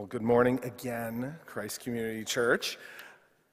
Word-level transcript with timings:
Well, 0.00 0.06
good 0.06 0.22
morning 0.22 0.58
again, 0.62 1.36
Christ 1.44 1.80
Community 1.80 2.24
Church. 2.24 2.78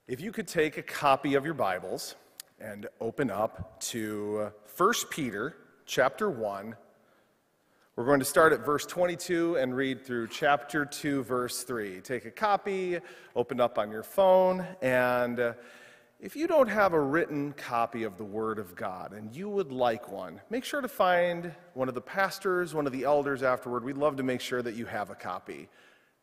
If 0.06 0.22
you 0.22 0.32
could 0.32 0.48
take 0.48 0.78
a 0.78 0.82
copy 0.82 1.34
of 1.34 1.44
your 1.44 1.52
Bibles 1.52 2.14
and 2.58 2.86
open 3.02 3.30
up 3.30 3.78
to 3.80 4.50
1 4.78 4.92
Peter 5.10 5.56
chapter 5.84 6.30
1. 6.30 6.74
We're 7.96 8.04
going 8.06 8.20
to 8.20 8.24
start 8.24 8.54
at 8.54 8.64
verse 8.64 8.86
22 8.86 9.56
and 9.56 9.76
read 9.76 10.06
through 10.06 10.28
chapter 10.28 10.86
2, 10.86 11.22
verse 11.22 11.64
3. 11.64 12.00
Take 12.00 12.24
a 12.24 12.30
copy, 12.30 12.98
open 13.36 13.60
up 13.60 13.76
on 13.76 13.90
your 13.90 14.02
phone, 14.02 14.66
and 14.80 15.38
uh, 15.38 15.52
if 16.18 16.34
you 16.34 16.46
don't 16.46 16.68
have 16.68 16.94
a 16.94 17.00
written 17.00 17.52
copy 17.52 18.04
of 18.04 18.16
the 18.16 18.24
Word 18.24 18.58
of 18.58 18.74
God 18.74 19.12
and 19.12 19.36
you 19.36 19.50
would 19.50 19.70
like 19.70 20.10
one, 20.10 20.40
make 20.48 20.64
sure 20.64 20.80
to 20.80 20.88
find 20.88 21.52
one 21.74 21.90
of 21.90 21.94
the 21.94 22.00
pastors, 22.00 22.74
one 22.74 22.86
of 22.86 22.92
the 22.92 23.04
elders 23.04 23.42
afterward. 23.42 23.84
We'd 23.84 23.98
love 23.98 24.16
to 24.16 24.22
make 24.22 24.40
sure 24.40 24.62
that 24.62 24.74
you 24.74 24.86
have 24.86 25.10
a 25.10 25.14
copy. 25.14 25.68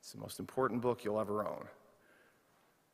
It's 0.05 0.11
the 0.11 0.19
most 0.19 0.39
important 0.39 0.82
book 0.82 1.04
you'll 1.04 1.19
ever 1.19 1.47
own. 1.47 1.65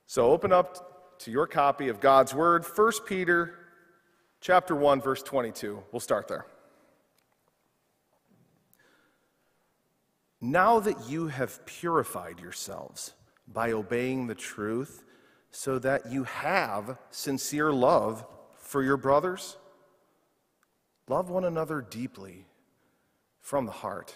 So 0.05 0.31
open 0.31 0.53
up 0.53 1.19
to 1.19 1.29
your 1.29 1.45
copy 1.45 1.89
of 1.89 1.99
God's 1.99 2.33
Word, 2.33 2.63
1 2.63 2.91
Peter 3.05 3.53
chapter 4.39 4.73
1 4.73 5.02
verse 5.02 5.21
22. 5.21 5.83
We'll 5.91 5.99
start 5.99 6.29
there. 6.29 6.45
Now 10.39 10.79
that 10.79 11.09
you 11.09 11.27
have 11.27 11.66
purified 11.66 12.39
yourselves 12.39 13.11
by 13.45 13.73
obeying 13.73 14.27
the 14.27 14.35
truth, 14.35 15.03
so 15.49 15.80
that 15.80 16.09
you 16.09 16.23
have 16.23 16.97
sincere 17.09 17.73
love 17.73 18.23
for 18.55 18.81
your 18.83 18.95
brothers, 18.95 19.57
love 21.09 21.30
one 21.30 21.43
another 21.43 21.81
deeply 21.81 22.45
from 23.41 23.66
the 23.66 23.73
heart. 23.73 24.16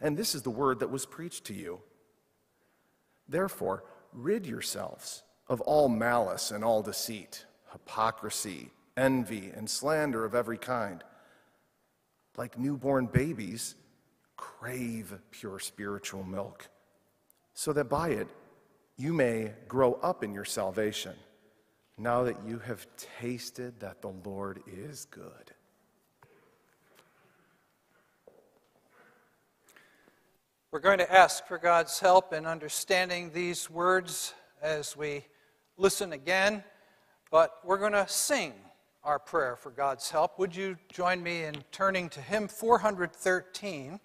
And 0.00 0.16
this 0.16 0.34
is 0.34 0.42
the 0.42 0.50
word 0.50 0.80
that 0.80 0.90
was 0.90 1.06
preached 1.06 1.44
to 1.46 1.54
you. 1.54 1.80
Therefore, 3.28 3.84
rid 4.12 4.46
yourselves 4.46 5.22
of 5.48 5.60
all 5.62 5.88
malice 5.88 6.50
and 6.50 6.64
all 6.64 6.82
deceit, 6.82 7.46
hypocrisy, 7.72 8.70
envy, 8.96 9.50
and 9.54 9.68
slander 9.68 10.24
of 10.24 10.34
every 10.34 10.58
kind. 10.58 11.02
Like 12.36 12.58
newborn 12.58 13.06
babies, 13.06 13.74
crave 14.36 15.14
pure 15.30 15.58
spiritual 15.58 16.22
milk, 16.22 16.68
so 17.54 17.72
that 17.72 17.88
by 17.88 18.10
it 18.10 18.28
you 18.96 19.12
may 19.12 19.52
grow 19.68 19.94
up 19.94 20.22
in 20.22 20.32
your 20.32 20.44
salvation, 20.44 21.14
now 21.98 22.24
that 22.24 22.36
you 22.46 22.58
have 22.58 22.86
tasted 23.20 23.80
that 23.80 24.02
the 24.02 24.12
Lord 24.24 24.62
is 24.66 25.06
good. 25.06 25.52
We're 30.76 30.80
going 30.80 30.98
to 30.98 31.10
ask 31.10 31.46
for 31.46 31.56
God's 31.56 31.98
help 31.98 32.34
in 32.34 32.44
understanding 32.44 33.30
these 33.32 33.70
words 33.70 34.34
as 34.60 34.94
we 34.94 35.24
listen 35.78 36.12
again, 36.12 36.62
but 37.30 37.60
we're 37.64 37.78
going 37.78 37.92
to 37.92 38.06
sing 38.06 38.52
our 39.02 39.18
prayer 39.18 39.56
for 39.56 39.70
God's 39.70 40.10
help. 40.10 40.38
Would 40.38 40.54
you 40.54 40.76
join 40.92 41.22
me 41.22 41.44
in 41.44 41.54
turning 41.72 42.10
to 42.10 42.20
hymn 42.20 42.46
413? 42.46 43.98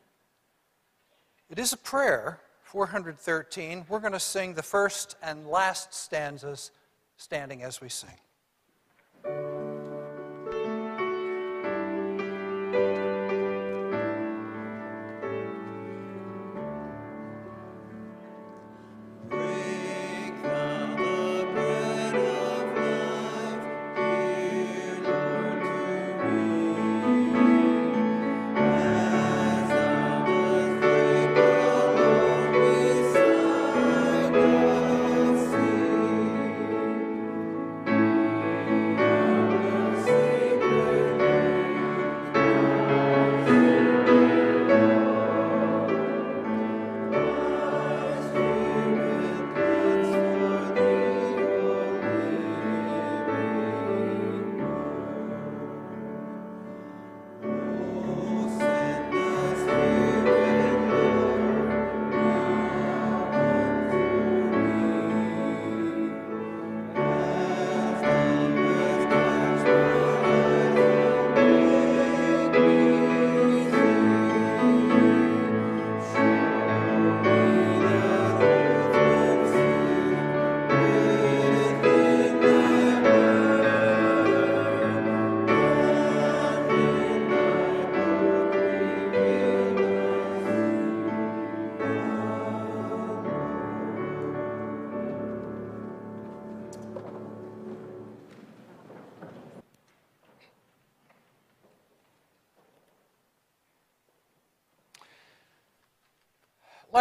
It 1.49 1.59
is 1.59 1.73
a 1.73 1.77
prayer, 1.77 2.39
413. 2.61 3.83
We're 3.89 3.99
going 3.99 4.13
to 4.13 4.19
sing 4.21 4.53
the 4.53 4.63
first 4.63 5.17
and 5.21 5.47
last 5.47 5.93
stanzas 5.93 6.71
standing 7.17 7.63
as 7.63 7.81
we 7.81 7.89
sing. 7.89 8.17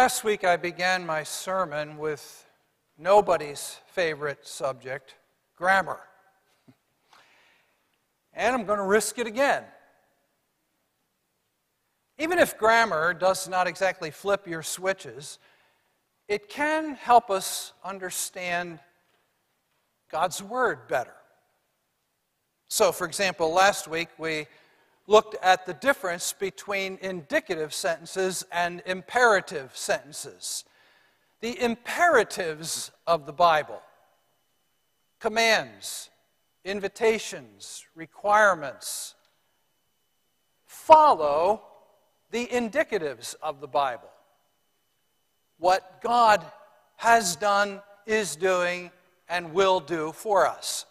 Last 0.01 0.23
week 0.23 0.43
I 0.43 0.57
began 0.57 1.05
my 1.05 1.21
sermon 1.21 1.95
with 1.95 2.47
nobody's 2.97 3.77
favorite 3.85 4.47
subject 4.47 5.13
grammar. 5.55 5.99
And 8.33 8.55
I'm 8.55 8.65
going 8.65 8.79
to 8.79 8.83
risk 8.83 9.19
it 9.19 9.27
again. 9.27 9.63
Even 12.17 12.39
if 12.39 12.57
grammar 12.57 13.13
does 13.13 13.47
not 13.47 13.67
exactly 13.67 14.09
flip 14.09 14.47
your 14.47 14.63
switches, 14.63 15.37
it 16.27 16.49
can 16.49 16.95
help 16.95 17.29
us 17.29 17.71
understand 17.85 18.79
God's 20.11 20.41
Word 20.41 20.87
better. 20.87 21.13
So, 22.69 22.91
for 22.91 23.05
example, 23.05 23.51
last 23.51 23.87
week 23.87 24.09
we 24.17 24.47
looked 25.11 25.35
at 25.43 25.65
the 25.65 25.73
difference 25.73 26.31
between 26.31 26.97
indicative 27.01 27.73
sentences 27.73 28.45
and 28.49 28.81
imperative 28.85 29.75
sentences. 29.75 30.63
The 31.41 31.61
imperatives 31.61 32.91
of 33.05 33.25
the 33.25 33.33
Bible 33.33 33.81
commands, 35.19 36.09
invitations, 36.63 37.85
requirements 37.93 39.15
follow 40.65 41.61
the 42.31 42.47
indicatives 42.47 43.35
of 43.43 43.59
the 43.59 43.67
Bible. 43.67 44.09
What 45.57 46.01
God 46.01 46.45
has 46.95 47.35
done, 47.35 47.81
is 48.05 48.35
doing, 48.35 48.89
and 49.29 49.53
will 49.53 49.79
do 49.79 50.13
for 50.13 50.47
us. 50.47 50.85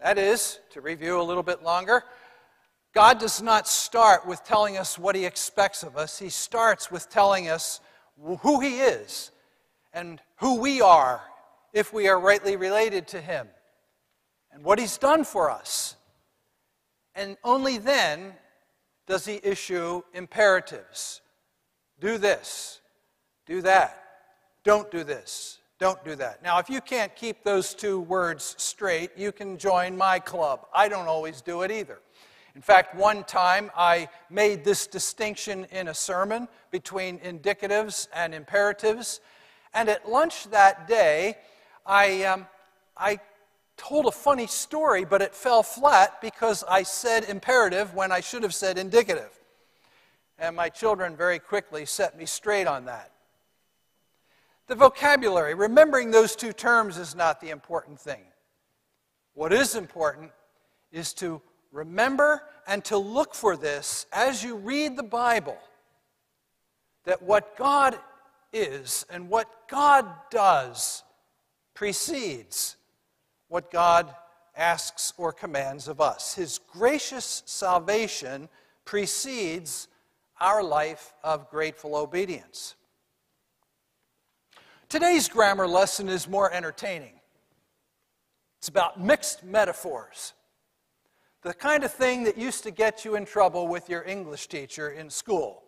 That 0.00 0.18
is, 0.18 0.60
to 0.70 0.80
review 0.80 1.20
a 1.20 1.22
little 1.22 1.42
bit 1.42 1.62
longer, 1.62 2.04
God 2.94 3.18
does 3.18 3.42
not 3.42 3.68
start 3.68 4.26
with 4.26 4.42
telling 4.44 4.76
us 4.76 4.98
what 4.98 5.14
He 5.14 5.24
expects 5.24 5.82
of 5.82 5.96
us. 5.96 6.18
He 6.18 6.30
starts 6.30 6.90
with 6.90 7.10
telling 7.10 7.48
us 7.48 7.80
who 8.40 8.60
He 8.60 8.80
is 8.80 9.30
and 9.92 10.20
who 10.36 10.60
we 10.60 10.80
are 10.80 11.22
if 11.72 11.92
we 11.92 12.08
are 12.08 12.18
rightly 12.18 12.56
related 12.56 13.06
to 13.08 13.20
Him 13.20 13.46
and 14.52 14.64
what 14.64 14.78
He's 14.78 14.98
done 14.98 15.24
for 15.24 15.50
us. 15.50 15.96
And 17.14 17.36
only 17.44 17.78
then 17.78 18.34
does 19.06 19.26
He 19.26 19.40
issue 19.42 20.02
imperatives 20.14 21.20
do 22.00 22.18
this, 22.18 22.80
do 23.46 23.60
that, 23.62 24.02
don't 24.64 24.90
do 24.90 25.04
this, 25.04 25.58
don't 25.78 26.02
do 26.04 26.14
that. 26.16 26.42
Now, 26.42 26.58
if 26.58 26.68
you 26.68 26.80
can't 26.80 27.14
keep 27.14 27.44
those 27.44 27.74
two 27.74 28.00
words 28.00 28.54
straight, 28.58 29.10
you 29.16 29.32
can 29.32 29.58
join 29.58 29.96
my 29.96 30.18
club. 30.18 30.66
I 30.74 30.88
don't 30.88 31.06
always 31.06 31.40
do 31.40 31.62
it 31.62 31.70
either. 31.70 32.00
In 32.58 32.62
fact, 32.62 32.96
one 32.96 33.22
time 33.22 33.70
I 33.76 34.08
made 34.28 34.64
this 34.64 34.88
distinction 34.88 35.64
in 35.70 35.86
a 35.86 35.94
sermon 35.94 36.48
between 36.72 37.20
indicatives 37.20 38.08
and 38.12 38.34
imperatives. 38.34 39.20
And 39.72 39.88
at 39.88 40.08
lunch 40.08 40.50
that 40.50 40.88
day, 40.88 41.36
I, 41.86 42.24
um, 42.24 42.48
I 42.96 43.20
told 43.76 44.06
a 44.06 44.10
funny 44.10 44.48
story, 44.48 45.04
but 45.04 45.22
it 45.22 45.36
fell 45.36 45.62
flat 45.62 46.20
because 46.20 46.64
I 46.68 46.82
said 46.82 47.26
imperative 47.28 47.94
when 47.94 48.10
I 48.10 48.18
should 48.18 48.42
have 48.42 48.54
said 48.54 48.76
indicative. 48.76 49.30
And 50.36 50.56
my 50.56 50.68
children 50.68 51.14
very 51.14 51.38
quickly 51.38 51.86
set 51.86 52.18
me 52.18 52.26
straight 52.26 52.66
on 52.66 52.86
that. 52.86 53.12
The 54.66 54.74
vocabulary, 54.74 55.54
remembering 55.54 56.10
those 56.10 56.34
two 56.34 56.52
terms 56.52 56.98
is 56.98 57.14
not 57.14 57.40
the 57.40 57.50
important 57.50 58.00
thing. 58.00 58.24
What 59.34 59.52
is 59.52 59.76
important 59.76 60.32
is 60.90 61.12
to 61.14 61.40
remember 61.78 62.42
and 62.66 62.84
to 62.84 62.98
look 62.98 63.34
for 63.34 63.56
this 63.56 64.06
as 64.12 64.42
you 64.42 64.56
read 64.56 64.96
the 64.96 65.02
Bible 65.02 65.56
that 67.04 67.22
what 67.22 67.56
God 67.56 67.98
is 68.52 69.06
and 69.08 69.30
what 69.30 69.68
God 69.68 70.06
does 70.30 71.04
precedes 71.74 72.76
what 73.48 73.70
God 73.70 74.14
asks 74.56 75.12
or 75.16 75.32
commands 75.32 75.88
of 75.88 76.00
us. 76.00 76.34
His 76.34 76.58
gracious 76.58 77.42
salvation 77.46 78.48
precedes 78.84 79.88
our 80.40 80.62
life 80.62 81.14
of 81.24 81.48
grateful 81.50 81.96
obedience. 81.96 82.74
Today's 84.88 85.28
grammar 85.28 85.68
lesson 85.68 86.08
is 86.08 86.28
more 86.28 86.52
entertaining. 86.52 87.12
It's 88.58 88.68
about 88.68 89.00
mixed 89.00 89.44
metaphors. 89.44 90.34
The 91.42 91.54
kind 91.54 91.84
of 91.84 91.92
thing 91.92 92.24
that 92.24 92.36
used 92.36 92.64
to 92.64 92.70
get 92.70 93.04
you 93.04 93.14
in 93.14 93.24
trouble 93.24 93.68
with 93.68 93.88
your 93.88 94.04
English 94.04 94.48
teacher 94.48 94.90
in 94.90 95.08
school. 95.08 95.62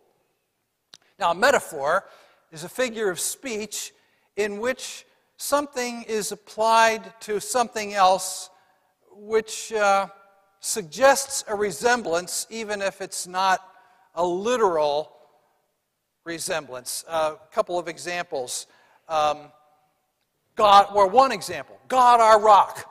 Now, 1.17 1.31
a 1.31 1.35
metaphor 1.35 2.05
is 2.51 2.63
a 2.63 2.69
figure 2.69 3.09
of 3.09 3.19
speech 3.19 3.93
in 4.35 4.59
which 4.59 5.05
something 5.37 6.03
is 6.03 6.31
applied 6.31 7.19
to 7.21 7.39
something 7.39 7.93
else 7.93 8.49
which 9.13 9.71
uh, 9.73 10.07
suggests 10.59 11.43
a 11.47 11.55
resemblance, 11.55 12.47
even 12.49 12.81
if 12.81 13.01
it's 13.01 13.25
not 13.25 13.65
a 14.15 14.25
literal 14.25 15.13
resemblance. 16.25 17.05
Uh, 17.07 17.35
a 17.35 17.53
couple 17.53 17.79
of 17.79 17.87
examples. 17.87 18.67
Um, 19.07 19.51
God, 20.55 20.87
or 20.93 21.07
one 21.07 21.31
example 21.31 21.79
God 21.87 22.19
our 22.19 22.39
rock. 22.39 22.90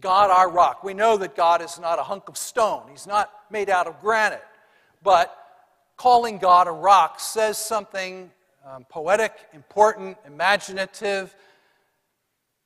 God 0.00 0.30
our 0.30 0.50
rock. 0.50 0.84
We 0.84 0.94
know 0.94 1.16
that 1.16 1.34
God 1.34 1.62
is 1.62 1.80
not 1.80 1.98
a 1.98 2.02
hunk 2.02 2.28
of 2.28 2.36
stone, 2.36 2.82
He's 2.90 3.06
not 3.06 3.30
made 3.50 3.70
out 3.70 3.86
of 3.86 4.00
granite. 4.00 4.44
But 5.02 5.36
calling 5.96 6.38
God 6.38 6.66
a 6.66 6.72
rock 6.72 7.20
says 7.20 7.58
something 7.58 8.30
um, 8.66 8.84
poetic, 8.88 9.32
important, 9.52 10.16
imaginative, 10.26 11.34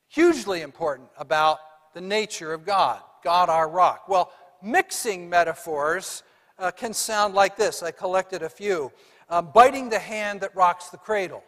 hugely 0.08 0.62
important 0.62 1.08
about 1.18 1.58
the 1.92 2.00
nature 2.00 2.52
of 2.52 2.64
God, 2.64 3.00
God 3.22 3.48
our 3.48 3.68
rock. 3.68 4.08
Well, 4.08 4.32
mixing 4.62 5.28
metaphors 5.28 6.22
uh, 6.58 6.70
can 6.70 6.92
sound 6.92 7.34
like 7.34 7.56
this. 7.56 7.82
I 7.82 7.90
collected 7.90 8.42
a 8.42 8.48
few. 8.48 8.92
Um, 9.28 9.50
biting 9.54 9.88
the 9.88 9.98
hand 9.98 10.40
that 10.40 10.54
rocks 10.56 10.88
the 10.88 10.96
cradle. 10.96 11.44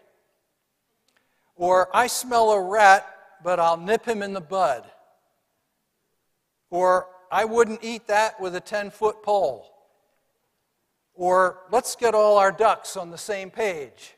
Or, 1.56 1.94
I 1.94 2.06
smell 2.06 2.52
a 2.52 2.62
rat, 2.62 3.06
but 3.43 3.58
I'll 3.58 3.76
nip 3.76 4.06
him 4.06 4.23
in 4.23 4.32
the 4.32 4.40
bud. 4.40 4.84
Or, 6.73 7.09
I 7.31 7.45
wouldn't 7.45 7.85
eat 7.85 8.07
that 8.07 8.41
with 8.41 8.57
a 8.57 8.61
10 8.61 8.91
foot 8.91 9.23
pole. 9.23 9.67
Or, 11.15 11.59
let's 11.71 11.95
get 11.95 12.15
all 12.15 12.39
our 12.39 12.51
ducks 12.51 12.97
on 12.97 13.11
the 13.11 13.19
same 13.19 13.51
page. 13.51 14.15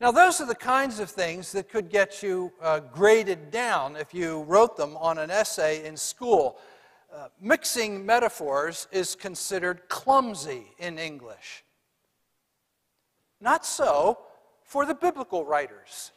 Now, 0.00 0.10
those 0.10 0.40
are 0.40 0.46
the 0.46 0.54
kinds 0.54 0.98
of 0.98 1.10
things 1.10 1.52
that 1.52 1.68
could 1.68 1.90
get 1.90 2.22
you 2.22 2.50
uh, 2.62 2.80
graded 2.80 3.50
down 3.50 3.94
if 3.94 4.14
you 4.14 4.44
wrote 4.44 4.78
them 4.78 4.96
on 4.96 5.18
an 5.18 5.30
essay 5.30 5.84
in 5.84 5.98
school. 5.98 6.56
Uh, 7.14 7.28
mixing 7.38 8.06
metaphors 8.06 8.88
is 8.90 9.14
considered 9.14 9.86
clumsy 9.90 10.68
in 10.78 10.98
English. 10.98 11.62
Not 13.38 13.66
so 13.66 14.18
for 14.62 14.86
the 14.86 14.94
biblical 14.94 15.44
writers. 15.44 16.12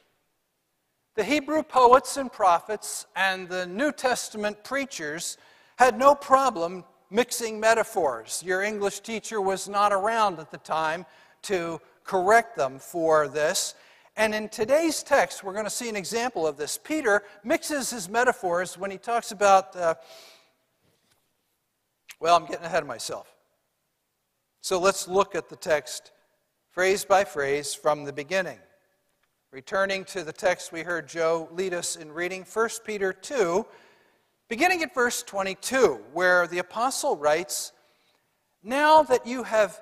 The 1.15 1.23
Hebrew 1.23 1.61
poets 1.61 2.17
and 2.17 2.31
prophets 2.31 3.05
and 3.15 3.47
the 3.47 3.67
New 3.67 3.91
Testament 3.91 4.63
preachers 4.63 5.37
had 5.77 5.97
no 5.99 6.15
problem 6.15 6.83
mixing 7.11 7.59
metaphors. 7.59 8.41
Your 8.43 8.63
English 8.63 9.01
teacher 9.01 9.39
was 9.39 9.69
not 9.69 9.93
around 9.93 10.39
at 10.39 10.49
the 10.49 10.57
time 10.57 11.05
to 11.43 11.79
correct 12.03 12.55
them 12.57 12.79
for 12.79 13.27
this. 13.27 13.75
And 14.17 14.33
in 14.33 14.49
today's 14.49 15.03
text, 15.03 15.43
we're 15.43 15.53
going 15.53 15.65
to 15.65 15.71
see 15.71 15.87
an 15.87 15.95
example 15.95 16.47
of 16.47 16.57
this. 16.57 16.79
Peter 16.83 17.23
mixes 17.43 17.91
his 17.91 18.09
metaphors 18.09 18.75
when 18.75 18.89
he 18.89 18.97
talks 18.97 19.31
about, 19.31 19.75
uh, 19.75 19.93
well, 22.19 22.35
I'm 22.35 22.47
getting 22.47 22.65
ahead 22.65 22.81
of 22.81 22.87
myself. 22.87 23.35
So 24.61 24.79
let's 24.79 25.07
look 25.07 25.35
at 25.35 25.47
the 25.47 25.55
text 25.55 26.11
phrase 26.71 27.05
by 27.05 27.23
phrase 27.23 27.75
from 27.75 28.03
the 28.03 28.13
beginning. 28.13 28.57
Returning 29.53 30.03
to 30.05 30.23
the 30.23 30.33
text 30.33 30.71
we 30.71 30.81
heard 30.81 31.07
Joe 31.07 31.47
lead 31.51 31.75
us 31.75 31.95
in 31.95 32.11
reading, 32.11 32.43
1 32.51 32.69
Peter 32.83 33.13
2, 33.13 33.63
beginning 34.49 34.81
at 34.81 34.95
verse 34.95 35.21
22, 35.21 35.99
where 36.11 36.47
the 36.47 36.57
apostle 36.57 37.15
writes, 37.15 37.71
Now 38.63 39.03
that 39.03 39.27
you 39.27 39.43
have 39.43 39.79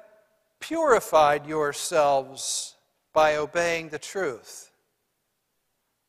purified 0.60 1.48
yourselves 1.48 2.76
by 3.14 3.38
obeying 3.38 3.88
the 3.88 3.98
truth. 3.98 4.74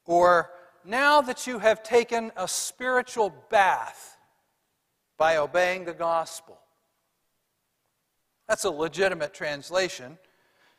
Or, 0.06 0.50
now 0.84 1.20
that 1.20 1.46
you 1.46 1.60
have 1.60 1.84
taken 1.84 2.32
a 2.36 2.48
spiritual 2.48 3.32
bath 3.48 4.16
by 5.16 5.36
obeying 5.36 5.84
the 5.84 5.94
gospel. 5.94 6.58
That's 8.48 8.64
a 8.64 8.70
legitimate 8.70 9.32
translation. 9.32 10.18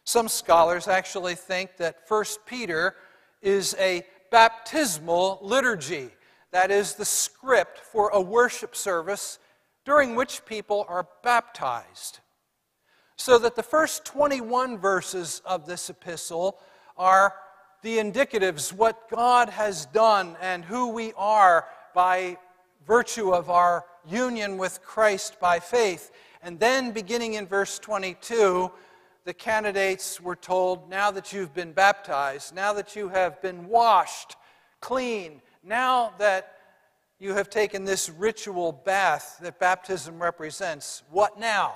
Some 0.06 0.28
scholars 0.28 0.88
actually 0.88 1.36
think 1.36 1.78
that 1.78 1.98
1 2.08 2.26
Peter 2.46 2.96
is 3.42 3.76
a 3.80 4.06
baptismal 4.32 5.40
liturgy. 5.42 6.10
That 6.52 6.72
is 6.72 6.96
the 6.96 7.06
script 7.06 7.80
for 7.80 8.10
a 8.10 8.22
worship 8.22 8.76
service 8.76 9.40
during 9.86 10.16
which 10.16 10.46
people 10.46 10.86
are 10.88 11.08
baptized. 11.24 12.20
So 13.16 13.38
that 13.40 13.56
the 13.56 13.64
first 13.64 14.06
21 14.06 14.78
verses 14.78 15.42
of 15.46 15.66
this 15.66 15.90
epistle 15.90 16.60
are 16.98 17.34
the 17.82 17.98
indicatives, 17.98 18.74
what 18.74 19.10
God 19.10 19.50
has 19.50 19.86
done 19.88 20.36
and 20.42 20.64
who 20.66 20.90
we 20.90 21.14
are 21.16 21.68
by 21.94 22.38
virtue 22.88 23.34
of 23.34 23.50
our 23.50 23.86
union 24.08 24.58
with 24.58 24.82
Christ 24.82 25.40
by 25.40 25.60
faith. 25.60 26.12
And 26.42 26.60
then, 26.60 26.92
beginning 26.92 27.36
in 27.36 27.46
verse 27.46 27.80
22, 27.80 28.72
the 29.26 29.34
candidates 29.34 30.20
were 30.20 30.36
told, 30.36 30.90
now 30.90 31.12
that 31.12 31.32
you've 31.32 31.54
been 31.54 31.72
baptized, 31.72 32.54
now 32.54 32.74
that 32.74 32.96
you 32.96 33.10
have 33.10 33.42
been 33.42 33.68
washed 33.68 34.36
clean, 34.82 35.42
now 35.64 36.14
that 36.18 36.58
you 37.20 37.34
have 37.34 37.50
taken 37.50 37.86
this 37.86 38.10
ritual 38.10 38.74
bath 38.74 39.38
that 39.42 39.60
baptism 39.60 40.22
represents, 40.22 41.04
what 41.10 41.40
now? 41.40 41.76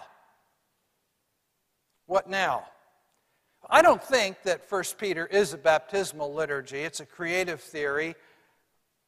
What 2.06 2.30
now? 2.30 2.66
I 3.70 3.82
don't 3.82 4.04
think 4.04 4.44
that 4.44 4.70
1 4.70 4.84
Peter 4.98 5.26
is 5.26 5.54
a 5.54 5.58
baptismal 5.58 6.34
liturgy. 6.34 6.80
It's 6.80 7.00
a 7.00 7.06
creative 7.06 7.62
theory. 7.62 8.16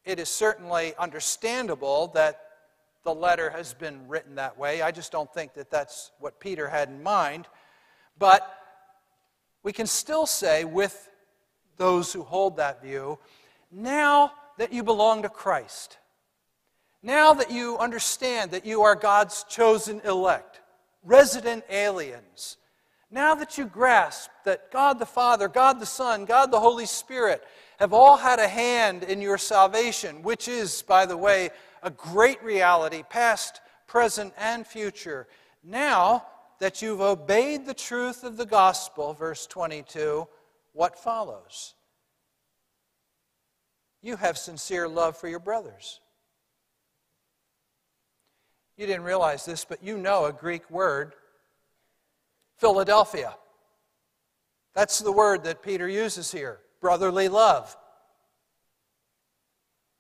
It 0.06 0.18
is 0.18 0.30
certainly 0.30 0.94
understandable 0.98 2.08
that 2.16 2.42
the 3.04 3.14
letter 3.14 3.50
has 3.50 3.74
been 3.74 4.08
written 4.08 4.36
that 4.36 4.58
way. 4.58 4.82
I 4.82 4.92
just 4.92 5.12
don't 5.12 5.34
think 5.34 5.54
that 5.56 5.70
that's 5.70 6.12
what 6.20 6.40
Peter 6.40 6.68
had 6.68 6.90
in 6.90 7.04
mind. 7.04 7.48
But 8.20 8.48
we 9.64 9.74
can 9.74 9.88
still 9.88 10.26
say, 10.26 10.66
with 10.66 11.10
those 11.78 12.14
who 12.14 12.22
hold 12.22 12.58
that 12.58 12.84
view, 12.84 13.18
now 13.72 14.34
that 14.58 14.74
you 14.74 14.84
belong 14.84 15.22
to 15.24 15.30
Christ, 15.30 15.98
now 17.02 17.34
that 17.34 17.50
you 17.50 17.78
understand 17.78 18.52
that 18.52 18.66
you 18.66 18.82
are 18.82 18.96
God's 18.96 19.46
chosen 19.46 20.02
elect, 20.04 20.60
resident 21.04 21.64
aliens, 21.70 22.58
Now 23.12 23.34
that 23.36 23.58
you 23.58 23.66
grasp 23.66 24.30
that 24.46 24.72
God 24.72 25.00
the 25.00 25.06
Father, 25.06 25.48
God 25.48 25.80
the 25.80 25.86
Son, 25.86 26.26
God 26.26 26.52
the 26.52 26.60
Holy 26.60 26.86
Spirit 26.86 27.44
have 27.80 27.92
all 27.92 28.18
had 28.18 28.38
a 28.38 28.48
hand 28.48 29.04
in 29.04 29.20
your 29.20 29.40
salvation, 29.40 30.22
which 30.22 30.48
is, 30.48 30.84
by 30.84 31.08
the 31.08 31.18
way, 31.18 31.50
a 31.82 31.90
great 31.90 32.44
reality, 32.44 33.04
past, 33.10 33.62
present, 33.88 34.34
and 34.38 34.68
future. 34.68 35.28
Now 35.64 36.28
that 36.60 36.82
you've 36.82 37.02
obeyed 37.02 37.66
the 37.66 37.74
truth 37.74 38.24
of 38.24 38.38
the 38.38 38.46
gospel, 38.46 39.14
verse 39.14 39.48
22, 39.48 40.28
what 40.74 40.98
follows? 40.98 41.74
You 44.02 44.16
have 44.16 44.38
sincere 44.38 44.88
love 44.88 45.18
for 45.18 45.28
your 45.28 45.40
brothers. 45.40 46.00
You 48.78 48.86
didn't 48.86 49.04
realize 49.04 49.46
this, 49.46 49.66
but 49.66 49.84
you 49.84 49.98
know 49.98 50.26
a 50.26 50.32
Greek 50.32 50.70
word, 50.70 51.14
Philadelphia. 52.58 53.36
That's 54.74 55.00
the 55.00 55.12
word 55.12 55.44
that 55.44 55.62
Peter 55.62 55.88
uses 55.88 56.32
here 56.32 56.60
brotherly 56.80 57.28
love. 57.28 57.76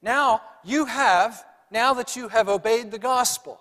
Now 0.01 0.41
you 0.63 0.85
have, 0.85 1.43
now 1.71 1.93
that 1.95 2.15
you 2.15 2.29
have 2.29 2.47
obeyed 2.47 2.91
the 2.91 2.99
gospel, 2.99 3.59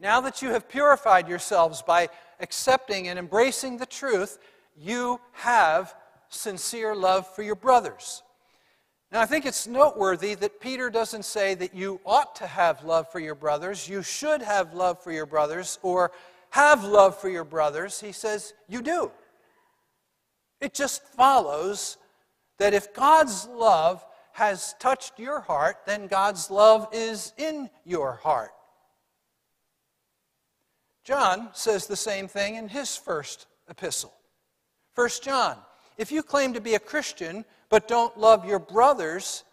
now 0.00 0.20
that 0.22 0.42
you 0.42 0.50
have 0.50 0.68
purified 0.68 1.28
yourselves 1.28 1.80
by 1.80 2.08
accepting 2.40 3.08
and 3.08 3.18
embracing 3.18 3.76
the 3.76 3.86
truth, 3.86 4.38
you 4.76 5.20
have 5.32 5.94
sincere 6.28 6.94
love 6.94 7.26
for 7.34 7.42
your 7.42 7.54
brothers. 7.54 8.22
Now, 9.12 9.20
I 9.20 9.26
think 9.26 9.46
it's 9.46 9.66
noteworthy 9.66 10.34
that 10.34 10.60
Peter 10.60 10.90
doesn't 10.90 11.24
say 11.24 11.54
that 11.54 11.74
you 11.74 12.00
ought 12.04 12.34
to 12.36 12.46
have 12.46 12.84
love 12.84 13.10
for 13.10 13.20
your 13.20 13.36
brothers, 13.36 13.88
you 13.88 14.02
should 14.02 14.42
have 14.42 14.74
love 14.74 15.02
for 15.02 15.12
your 15.12 15.26
brothers, 15.26 15.78
or 15.82 16.12
have 16.50 16.84
love 16.84 17.18
for 17.20 17.28
your 17.28 17.44
brothers. 17.44 18.00
He 18.00 18.12
says 18.12 18.52
you 18.68 18.82
do. 18.82 19.10
It 20.60 20.74
just 20.74 21.02
follows 21.04 21.98
that 22.58 22.74
if 22.74 22.94
God's 22.94 23.46
love 23.46 24.04
has 24.32 24.74
touched 24.78 25.18
your 25.18 25.40
heart, 25.40 25.76
then 25.86 26.06
God's 26.08 26.50
love 26.50 26.88
is 26.92 27.32
in 27.36 27.70
your 27.84 28.14
heart. 28.14 28.50
John 31.06 31.50
says 31.52 31.86
the 31.86 31.96
same 31.96 32.26
thing 32.26 32.56
in 32.56 32.68
his 32.68 32.96
first 32.96 33.46
epistle. 33.70 34.12
1 34.96 35.08
John, 35.22 35.56
if 35.98 36.10
you 36.10 36.20
claim 36.20 36.52
to 36.54 36.60
be 36.60 36.74
a 36.74 36.80
Christian 36.80 37.44
but 37.68 37.86
don't 37.86 38.18
love 38.18 38.44
your 38.44 38.58
brothers, 38.58 39.44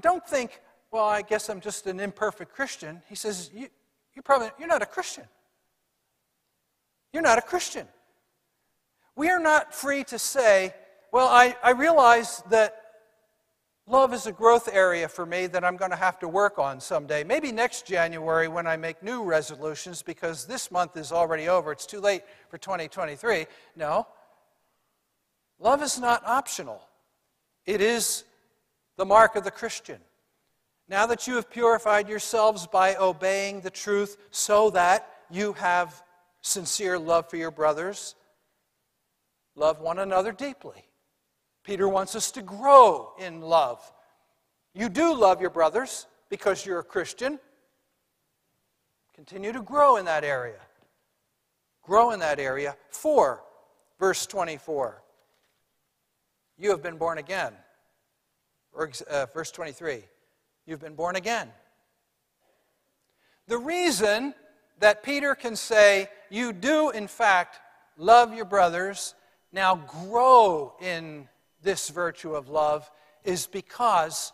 don't 0.00 0.26
think, 0.26 0.60
well, 0.90 1.06
I 1.06 1.22
guess 1.22 1.48
I'm 1.48 1.62
just 1.62 1.86
an 1.86 1.98
imperfect 1.98 2.52
Christian. 2.52 3.00
He 3.08 3.14
says, 3.14 3.50
you, 3.54 3.68
you're 4.14 4.22
probably 4.22 4.50
you're 4.58 4.68
not 4.68 4.82
a 4.82 4.86
Christian. 4.86 5.24
You're 7.14 7.22
not 7.22 7.38
a 7.38 7.42
Christian. 7.42 7.88
We 9.16 9.30
are 9.30 9.40
not 9.40 9.74
free 9.74 10.04
to 10.04 10.18
say, 10.18 10.74
well, 11.10 11.28
I, 11.28 11.56
I 11.64 11.70
realize 11.70 12.42
that 12.50 12.81
Love 13.86 14.14
is 14.14 14.26
a 14.26 14.32
growth 14.32 14.68
area 14.72 15.08
for 15.08 15.26
me 15.26 15.48
that 15.48 15.64
I'm 15.64 15.76
going 15.76 15.90
to 15.90 15.96
have 15.96 16.18
to 16.20 16.28
work 16.28 16.58
on 16.58 16.80
someday. 16.80 17.24
Maybe 17.24 17.50
next 17.50 17.84
January 17.84 18.46
when 18.46 18.66
I 18.66 18.76
make 18.76 19.02
new 19.02 19.24
resolutions 19.24 20.02
because 20.02 20.46
this 20.46 20.70
month 20.70 20.96
is 20.96 21.10
already 21.10 21.48
over. 21.48 21.72
It's 21.72 21.86
too 21.86 22.00
late 22.00 22.22
for 22.48 22.58
2023. 22.58 23.46
No. 23.74 24.06
Love 25.58 25.82
is 25.82 26.00
not 26.00 26.22
optional, 26.26 26.80
it 27.66 27.80
is 27.80 28.24
the 28.96 29.04
mark 29.04 29.36
of 29.36 29.44
the 29.44 29.50
Christian. 29.50 29.98
Now 30.88 31.06
that 31.06 31.26
you 31.26 31.36
have 31.36 31.48
purified 31.48 32.08
yourselves 32.08 32.66
by 32.66 32.96
obeying 32.96 33.60
the 33.60 33.70
truth 33.70 34.16
so 34.30 34.70
that 34.70 35.08
you 35.30 35.54
have 35.54 36.02
sincere 36.42 36.98
love 36.98 37.30
for 37.30 37.36
your 37.36 37.52
brothers, 37.52 38.14
love 39.54 39.80
one 39.80 40.00
another 40.00 40.32
deeply. 40.32 40.84
Peter 41.64 41.88
wants 41.88 42.14
us 42.14 42.30
to 42.32 42.42
grow 42.42 43.12
in 43.18 43.40
love. 43.40 43.92
You 44.74 44.88
do 44.88 45.14
love 45.14 45.40
your 45.40 45.50
brothers 45.50 46.06
because 46.28 46.66
you're 46.66 46.80
a 46.80 46.84
Christian. 46.84 47.38
Continue 49.14 49.52
to 49.52 49.62
grow 49.62 49.96
in 49.96 50.04
that 50.06 50.24
area. 50.24 50.60
Grow 51.82 52.10
in 52.12 52.20
that 52.20 52.40
area. 52.40 52.76
4, 52.90 53.42
verse 53.98 54.26
24. 54.26 55.02
You 56.58 56.70
have 56.70 56.82
been 56.82 56.96
born 56.96 57.18
again. 57.18 57.52
Or, 58.72 58.90
uh, 59.10 59.26
verse 59.26 59.50
23. 59.50 60.04
You've 60.64 60.80
been 60.80 60.94
born 60.94 61.16
again. 61.16 61.52
The 63.48 63.58
reason 63.58 64.34
that 64.78 65.02
Peter 65.02 65.34
can 65.34 65.56
say, 65.56 66.08
You 66.30 66.52
do, 66.52 66.90
in 66.90 67.06
fact, 67.06 67.60
love 67.96 68.32
your 68.32 68.44
brothers, 68.44 69.14
now 69.52 69.76
grow 69.76 70.74
in 70.80 71.28
this 71.62 71.88
virtue 71.88 72.34
of 72.34 72.48
love 72.48 72.90
is 73.24 73.46
because 73.46 74.32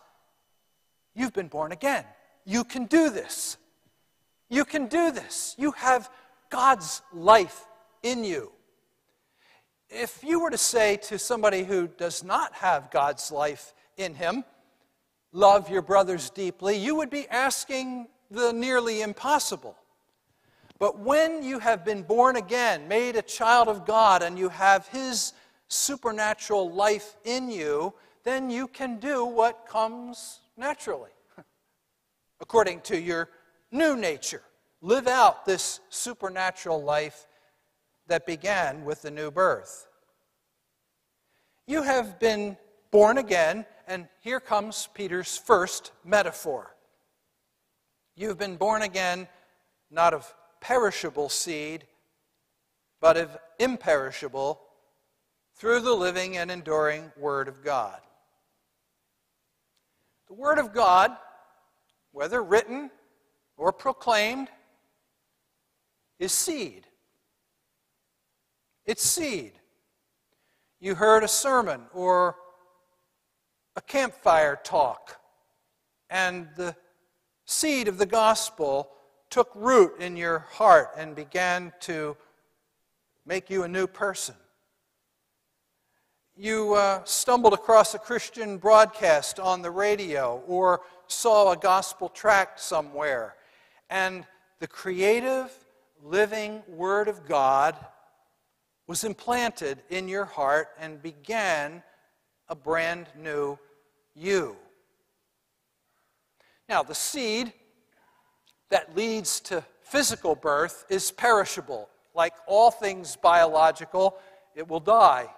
you've 1.15 1.33
been 1.33 1.49
born 1.49 1.73
again. 1.73 2.05
You 2.45 2.65
can 2.65 2.87
do 2.87 3.11
this. 3.11 3.57
You 4.49 4.65
can 4.65 4.87
do 4.87 5.11
this. 5.11 5.55
You 5.59 5.73
have 5.73 6.11
God's 6.51 7.03
life 7.13 7.67
in 8.03 8.25
you. 8.25 8.53
If 9.91 10.23
you 10.23 10.41
were 10.41 10.51
to 10.51 10.59
say 10.59 10.97
to 11.05 11.19
somebody 11.19 11.65
who 11.65 11.89
does 11.89 12.23
not 12.23 12.53
have 12.55 12.91
God's 12.91 13.31
life 13.31 13.75
in 13.97 14.15
him, 14.15 14.45
love 15.33 15.71
your 15.71 15.83
brothers 15.83 16.31
deeply, 16.31 16.77
you 16.77 16.95
would 16.95 17.11
be 17.11 17.29
asking 17.29 18.09
the 18.31 18.53
nearly 18.53 19.03
impossible. 19.03 19.77
But 20.79 20.99
when 21.01 21.43
you 21.43 21.59
have 21.59 21.85
been 21.85 22.03
born 22.03 22.37
again, 22.37 22.87
made 22.87 23.17
a 23.17 23.23
child 23.23 23.69
of 23.69 23.85
God, 23.85 24.23
and 24.23 24.39
you 24.39 24.49
have 24.49 24.87
His 24.89 25.33
supernatural 25.69 26.71
life 26.73 27.17
in 27.25 27.51
you, 27.51 27.95
then 28.25 28.51
you 28.51 28.67
can 28.67 28.99
do 28.99 29.25
what 29.25 29.67
comes 29.67 30.41
naturally, 30.57 31.11
according 32.41 32.81
to 32.81 33.01
your 33.01 33.29
new 33.71 33.97
nature. 33.97 34.43
Live 34.81 35.07
out 35.07 35.45
this 35.45 35.81
supernatural 35.89 36.83
life 36.83 37.27
that 38.07 38.27
began 38.27 38.85
with 38.85 39.03
the 39.03 39.11
new 39.11 39.31
birth. 39.31 39.87
You 41.67 41.83
have 41.83 42.19
been 42.19 42.57
born 42.91 43.19
again, 43.19 43.67
and 43.87 44.09
here 44.21 44.41
comes 44.41 44.89
Peter's 44.95 45.37
first 45.37 45.93
metaphor. 46.05 46.75
You've 48.17 48.39
been 48.39 48.57
born 48.57 48.83
again 48.83 49.29
not 49.91 50.15
of 50.15 50.35
perishable 50.61 51.29
seed, 51.29 51.87
but 53.01 53.17
of 53.17 53.37
imperishable 53.59 54.61
through 55.59 55.81
the 55.81 55.93
living 55.93 56.37
and 56.37 56.51
enduring 56.51 57.11
Word 57.17 57.49
of 57.49 57.65
God. 57.65 58.01
The 60.29 60.35
Word 60.35 60.59
of 60.59 60.73
God, 60.73 61.17
whether 62.13 62.43
written 62.43 62.91
or 63.57 63.73
proclaimed, 63.73 64.49
is 66.21 66.33
seed. 66.33 66.87
It's 68.87 69.03
seed. 69.03 69.53
You 70.81 70.95
heard 70.95 71.25
a 71.25 71.29
sermon 71.29 71.83
or 71.93 72.37
a 73.75 73.81
campfire 73.81 74.59
talk, 74.63 75.21
and 76.09 76.49
the 76.57 76.77
seed 77.47 77.89
of 77.89 77.99
the 77.99 78.07
gospel 78.07 78.91
took 79.29 79.51
root 79.55 80.01
in 80.01 80.17
your 80.17 80.39
heart 80.39 80.91
and 80.97 81.17
began 81.17 81.73
to 81.81 82.17
make 83.27 83.51
you 83.51 83.65
a 83.65 83.69
new 83.69 83.87
person 83.87 84.35
you 86.39 86.75
uh, 86.75 87.03
stumbled 87.03 87.53
across 87.53 87.95
a 87.95 87.99
Christian 87.99 88.59
broadcast 88.59 89.41
on 89.41 89.61
the 89.61 89.73
radio 89.73 90.41
or 90.47 90.83
saw 91.09 91.51
a 91.51 91.57
gospel 91.57 92.09
tract 92.09 92.61
somewhere, 92.61 93.35
and 93.91 94.25
the 94.61 94.69
creative, 94.69 95.53
living 96.01 96.63
Word 96.69 97.09
of 97.09 97.27
God 97.27 97.75
was 98.87 99.03
implanted 99.03 99.79
in 99.91 100.07
your 100.07 100.27
heart 100.27 100.69
and 100.79 101.03
began 101.03 101.83
a 102.49 102.55
brand 102.55 103.09
new 103.21 103.59
you. 104.15 104.55
Now, 106.69 106.85
the 106.85 106.95
seed 106.95 107.53
that 108.71 108.95
leads 108.95 109.41
to 109.41 109.65
physical 109.83 110.37
birth 110.37 110.85
is 110.89 111.11
perishable. 111.11 111.89
Like 112.15 112.35
all 112.47 112.71
things 112.71 113.17
biological, 113.17 114.19
it 114.55 114.69
will 114.69 114.81
die. 114.81 115.29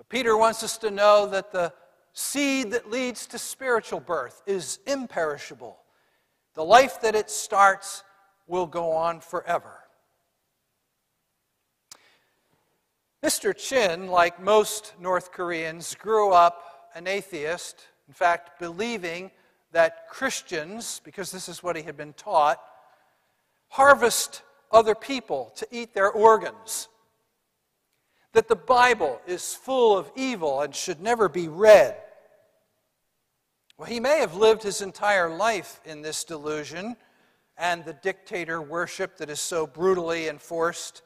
But 0.00 0.08
Peter 0.08 0.34
wants 0.34 0.62
us 0.62 0.78
to 0.78 0.90
know 0.90 1.26
that 1.26 1.52
the 1.52 1.74
seed 2.14 2.70
that 2.70 2.90
leads 2.90 3.26
to 3.26 3.38
spiritual 3.38 4.00
birth 4.00 4.40
is 4.46 4.78
imperishable. 4.86 5.76
The 6.54 6.64
life 6.64 7.02
that 7.02 7.14
it 7.14 7.28
starts 7.28 8.02
will 8.46 8.64
go 8.64 8.92
on 8.92 9.20
forever. 9.20 9.74
Mr. 13.22 13.54
Chin, 13.54 14.06
like 14.06 14.42
most 14.42 14.94
North 14.98 15.32
Koreans, 15.32 15.94
grew 15.94 16.32
up 16.32 16.88
an 16.94 17.06
atheist, 17.06 17.86
in 18.08 18.14
fact, 18.14 18.58
believing 18.58 19.30
that 19.72 20.08
Christians, 20.08 21.02
because 21.04 21.30
this 21.30 21.46
is 21.46 21.62
what 21.62 21.76
he 21.76 21.82
had 21.82 21.98
been 21.98 22.14
taught, 22.14 22.58
harvest 23.68 24.40
other 24.72 24.94
people 24.94 25.52
to 25.56 25.66
eat 25.70 25.92
their 25.92 26.10
organs, 26.10 26.88
that 28.32 28.48
the 28.48 28.56
Bible 28.56 29.20
is 29.26 29.54
full 29.54 29.96
of 29.96 30.10
evil 30.14 30.60
and 30.60 30.74
should 30.74 31.00
never 31.00 31.28
be 31.28 31.48
read. 31.48 31.96
Well, 33.76 33.88
he 33.88 34.00
may 34.00 34.20
have 34.20 34.36
lived 34.36 34.62
his 34.62 34.82
entire 34.82 35.30
life 35.30 35.80
in 35.84 36.02
this 36.02 36.22
delusion 36.24 36.96
and 37.56 37.84
the 37.84 37.92
dictator 37.92 38.62
worship 38.62 39.16
that 39.18 39.30
is 39.30 39.40
so 39.40 39.66
brutally 39.66 40.28
enforced 40.28 41.02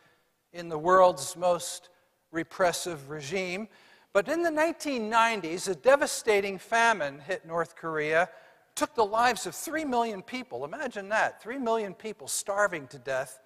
in 0.52 0.68
the 0.68 0.78
world's 0.78 1.36
most 1.36 1.88
repressive 2.30 3.10
regime. 3.10 3.68
But 4.12 4.28
in 4.28 4.42
the 4.42 4.50
1990s, 4.50 5.68
a 5.68 5.74
devastating 5.74 6.58
famine 6.58 7.18
hit 7.18 7.44
North 7.46 7.74
Korea, 7.74 8.28
took 8.74 8.94
the 8.94 9.04
lives 9.04 9.46
of 9.46 9.54
3 9.54 9.84
million 9.84 10.22
people. 10.22 10.64
Imagine 10.64 11.08
that 11.08 11.42
3 11.42 11.58
million 11.58 11.94
people 11.94 12.28
starving 12.28 12.86
to 12.88 12.98
death. 12.98 13.40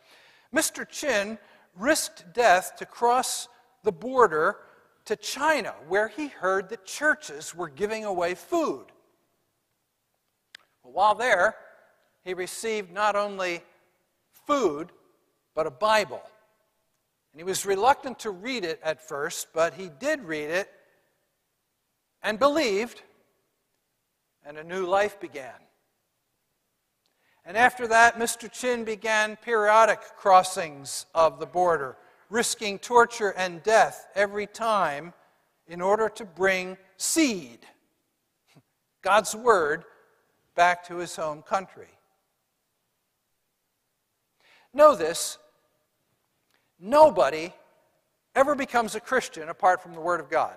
Mr. 0.55 0.89
Chin 0.89 1.39
risked 1.77 2.33
death 2.35 2.77
to 2.77 2.87
cross 2.87 3.49
the 3.85 3.93
border 3.93 4.57
to 5.07 5.17
China, 5.17 5.75
where 5.89 6.09
he 6.09 6.29
heard 6.29 6.69
that 6.69 6.85
churches 6.85 7.55
were 7.55 7.69
giving 7.69 8.05
away 8.05 8.35
food. 8.35 8.87
Well, 10.83 10.93
while 10.93 11.15
there, 11.15 11.57
he 12.25 12.35
received 12.35 12.93
not 12.93 13.17
only 13.17 13.63
food, 14.47 14.93
but 15.55 15.67
a 15.67 15.71
Bible. 15.71 16.23
And 17.33 17.41
he 17.41 17.45
was 17.45 17.65
reluctant 17.65 18.19
to 18.21 18.31
read 18.31 18.65
it 18.65 18.81
at 18.83 19.07
first, 19.07 19.49
but 19.55 19.75
he 19.75 19.91
did 19.99 20.23
read 20.23 20.51
it 20.51 20.71
and 22.23 22.39
believed, 22.39 23.03
and 24.45 24.59
a 24.59 24.65
new 24.65 24.87
life 24.87 25.21
began. 25.21 25.55
And 27.45 27.57
after 27.57 27.87
that, 27.89 28.19
Mr. 28.19 28.51
Chin 28.53 28.85
began 28.85 29.37
periodic 29.37 30.01
crossings 30.17 31.07
of 31.15 31.41
the 31.41 31.47
border, 31.47 31.97
risking 32.31 32.79
torture 32.79 33.31
and 33.31 33.63
death 33.63 34.07
every 34.15 34.47
time 34.47 35.13
in 35.67 35.81
order 35.81 36.09
to 36.09 36.25
bring 36.25 36.77
seed, 36.97 37.61
God's 39.03 39.35
Word, 39.35 39.85
back 40.55 40.85
to 40.89 40.97
his 40.97 41.15
home 41.15 41.43
country. 41.43 41.89
Know 44.75 44.95
this 44.95 45.39
nobody 46.79 47.53
ever 48.35 48.55
becomes 48.55 48.95
a 48.95 49.01
Christian 49.01 49.49
apart 49.49 49.83
from 49.83 49.95
the 49.95 50.01
Word 50.01 50.21
of 50.21 50.31
God. 50.31 50.57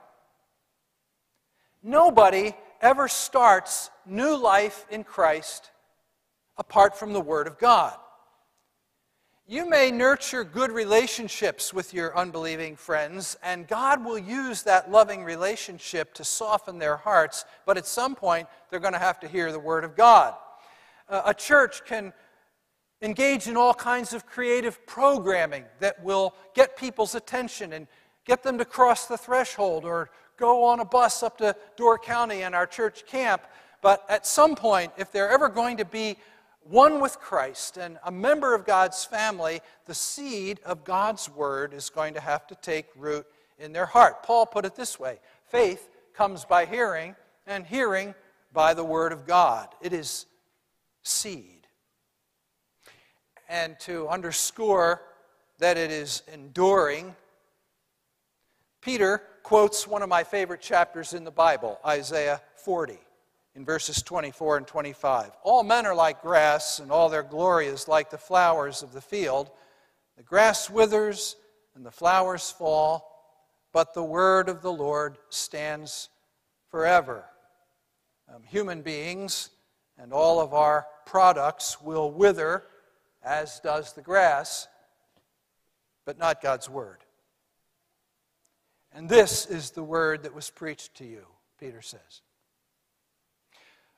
Nobody 1.84 2.54
ever 2.82 3.08
starts 3.08 3.90
new 4.06 4.36
life 4.36 4.86
in 4.92 5.04
Christ 5.04 5.72
apart 6.58 6.98
from 6.98 7.14
the 7.14 7.22
Word 7.22 7.48
of 7.48 7.58
God. 7.58 7.96
You 9.52 9.70
may 9.70 9.92
nurture 9.92 10.46
good 10.46 10.72
relationships 10.72 11.74
with 11.74 11.94
your 11.94 12.18
unbelieving 12.18 12.78
friends, 12.78 13.36
and 13.44 13.68
God 13.68 14.06
will 14.06 14.18
use 14.18 14.64
that 14.64 14.90
loving 14.90 15.26
relationship 15.26 16.14
to 16.14 16.24
soften 16.24 16.80
their 16.80 16.96
hearts, 16.96 17.44
but 17.66 17.78
at 17.78 17.86
some 17.86 18.16
point, 18.16 18.48
they're 18.70 18.80
going 18.80 18.94
to 18.94 18.98
have 19.00 19.20
to 19.20 19.28
hear 19.28 19.52
the 19.52 19.60
Word 19.60 19.84
of 19.84 19.98
God. 19.98 20.36
Uh, 21.10 21.24
a 21.26 21.34
church 21.34 21.84
can 21.84 22.14
engage 23.02 23.50
in 23.50 23.58
all 23.58 23.74
kinds 23.74 24.14
of 24.14 24.26
creative 24.26 24.88
programming 24.88 25.66
that 25.82 26.02
will 26.02 26.34
get 26.56 26.78
people's 26.78 27.14
attention 27.14 27.74
and 27.74 27.88
get 28.24 28.44
them 28.44 28.58
to 28.58 28.64
cross 28.64 29.06
the 29.06 29.18
threshold 29.18 29.84
or 29.84 30.12
go 30.38 30.64
on 30.64 30.80
a 30.80 30.86
bus 30.86 31.24
up 31.24 31.38
to 31.40 31.54
Door 31.76 32.00
County 32.00 32.44
and 32.44 32.56
our 32.56 32.66
church 32.66 33.06
camp. 33.06 33.42
But 33.82 34.06
at 34.08 34.26
some 34.26 34.56
point, 34.56 34.94
if 34.98 35.12
they're 35.12 35.30
ever 35.30 35.50
going 35.50 35.76
to 35.76 35.86
be 35.86 36.16
one 36.64 37.02
with 37.02 37.20
Christ 37.20 37.78
and 37.78 37.98
a 38.04 38.12
member 38.12 38.54
of 38.54 38.66
God's 38.66 39.04
family, 39.04 39.62
the 39.86 39.94
seed 39.94 40.60
of 40.66 40.84
God's 40.84 41.30
word 41.30 41.74
is 41.74 41.90
going 41.90 42.14
to 42.14 42.20
have 42.20 42.48
to 42.48 42.56
take 42.56 42.88
root 42.96 43.26
in 43.60 43.74
their 43.74 43.86
heart. 43.86 44.24
Paul 44.24 44.46
put 44.46 44.66
it 44.66 44.76
this 44.76 45.00
way 45.00 45.20
faith 45.48 45.90
comes 46.14 46.46
by 46.46 46.66
hearing, 46.66 47.16
and 47.48 47.66
hearing 47.66 48.14
by 48.54 48.74
the 48.74 48.84
word 48.84 49.12
of 49.12 49.26
God. 49.26 49.70
It 49.82 49.94
is 49.94 50.26
seed. 51.04 51.68
And 53.50 53.80
to 53.82 54.08
underscore 54.08 55.02
that 55.60 55.78
it 55.78 55.92
is 55.92 56.24
enduring, 56.32 57.16
Peter 58.82 59.22
quotes 59.44 59.88
one 59.88 60.02
of 60.02 60.10
my 60.10 60.24
favorite 60.24 60.62
chapters 60.62 61.14
in 61.14 61.24
the 61.24 61.32
Bible, 61.32 61.80
Isaiah 61.86 62.42
40 62.56 62.98
in 63.56 63.66
verses 63.66 64.02
24 64.02 64.58
and 64.58 64.68
25. 64.68 65.32
All 65.44 65.64
men 65.64 65.86
are 65.86 65.96
like 65.96 66.22
grass, 66.22 66.80
and 66.80 66.92
all 66.92 67.10
their 67.10 67.24
glory 67.24 67.68
is 67.68 67.88
like 67.88 68.10
the 68.10 68.18
flowers 68.18 68.84
of 68.84 68.94
the 68.94 69.02
field. 69.02 69.52
The 70.18 70.24
grass 70.24 70.70
withers 70.70 71.36
and 71.76 71.86
the 71.86 71.92
flowers 71.92 72.50
fall, 72.50 73.08
but 73.74 73.94
the 73.94 74.04
word 74.04 74.50
of 74.50 74.62
the 74.62 74.72
Lord 74.72 75.18
stands 75.30 76.10
forever. 76.70 77.26
Um, 78.34 78.44
human 78.44 78.82
beings 78.82 79.50
and 79.98 80.14
all 80.14 80.40
of 80.40 80.54
our 80.54 80.88
products 81.06 81.82
will 81.82 82.12
wither, 82.12 82.64
as 83.24 83.60
does 83.60 83.94
the 83.94 84.02
grass, 84.02 84.68
but 86.06 86.18
not 86.18 86.42
God's 86.42 86.70
word. 86.70 87.00
And 88.94 89.08
this 89.08 89.46
is 89.46 89.72
the 89.72 89.84
word 89.84 90.24
that 90.24 90.34
was 90.34 90.50
preached 90.50 90.96
to 90.96 91.06
you, 91.06 91.26
Peter 91.60 91.82
says. 91.82 92.22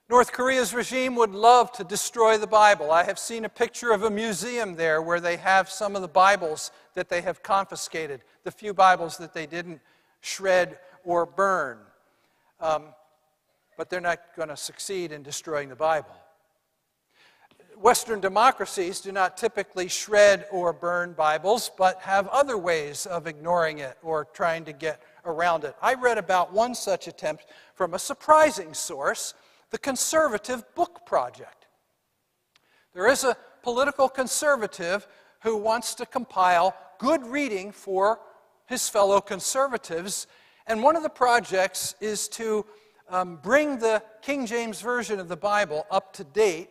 North 0.10 0.34
Korea's 0.34 0.74
regime 0.74 1.16
would 1.16 1.32
love 1.34 1.72
to 1.74 1.84
destroy 1.84 2.38
the 2.38 2.48
Bible. 2.48 2.92
I 2.92 3.04
have 3.04 3.18
seen 3.18 3.46
a 3.46 3.50
picture 3.50 3.92
of 3.92 4.04
a 4.04 4.10
museum 4.10 4.76
there 4.76 5.02
where 5.02 5.22
they 5.22 5.38
have 5.38 5.70
some 5.70 5.96
of 5.96 6.02
the 6.02 6.10
Bibles 6.10 6.72
that 6.94 7.08
they 7.08 7.22
have 7.22 7.42
confiscated, 7.42 8.22
the 8.44 8.52
few 8.52 8.74
Bibles 8.74 9.18
that 9.18 9.34
they 9.34 9.46
didn't 9.46 9.80
shred 10.20 10.78
or 11.06 11.26
burn. 11.26 11.78
Um, 12.60 12.84
but 13.78 13.90
they're 13.90 14.02
not 14.02 14.20
going 14.36 14.50
to 14.50 14.58
succeed 14.58 15.12
in 15.12 15.24
destroying 15.24 15.70
the 15.70 15.76
Bible. 15.76 16.16
Western 17.78 18.20
democracies 18.20 19.02
do 19.02 19.12
not 19.12 19.36
typically 19.36 19.88
shred 19.88 20.46
or 20.52 20.74
burn 20.74 21.14
Bibles, 21.14 21.72
but 21.78 22.00
have 22.02 22.28
other 22.28 22.58
ways 22.58 23.06
of 23.06 23.26
ignoring 23.26 23.80
it 23.80 23.98
or 24.04 24.26
trying 24.26 24.64
to 24.66 24.74
get 24.74 25.02
around 25.26 25.64
it. 25.64 25.76
I 25.82 25.96
read 25.96 26.18
about 26.18 26.54
one 26.54 26.76
such 26.76 27.08
attempt 27.08 27.46
from 27.74 27.94
a 27.94 28.00
surprising 28.00 28.74
source 28.74 29.34
the 29.74 29.80
Conservative 29.80 30.64
Book 30.76 31.04
Project. 31.04 31.66
There 32.94 33.08
is 33.08 33.24
a 33.24 33.36
political 33.64 34.08
conservative 34.08 35.08
who 35.42 35.58
wants 35.58 35.96
to 35.96 36.06
compile 36.06 36.76
good 37.00 37.26
reading 37.26 37.72
for 37.72 38.20
his 38.68 38.88
fellow 38.88 39.20
conservatives, 39.20 40.28
and 40.68 40.84
one 40.84 40.96
of 40.96 41.02
the 41.02 41.10
projects 41.10 41.96
is 42.00 42.28
to 42.30 42.68
um, 43.10 43.40
bring 43.42 43.80
the 43.80 44.04
King 44.22 44.46
James 44.46 44.80
Version 44.80 45.20
of 45.20 45.28
the 45.28 45.36
Bible 45.36 45.88
up 45.90 46.14
to 46.14 46.24
date. 46.24 46.70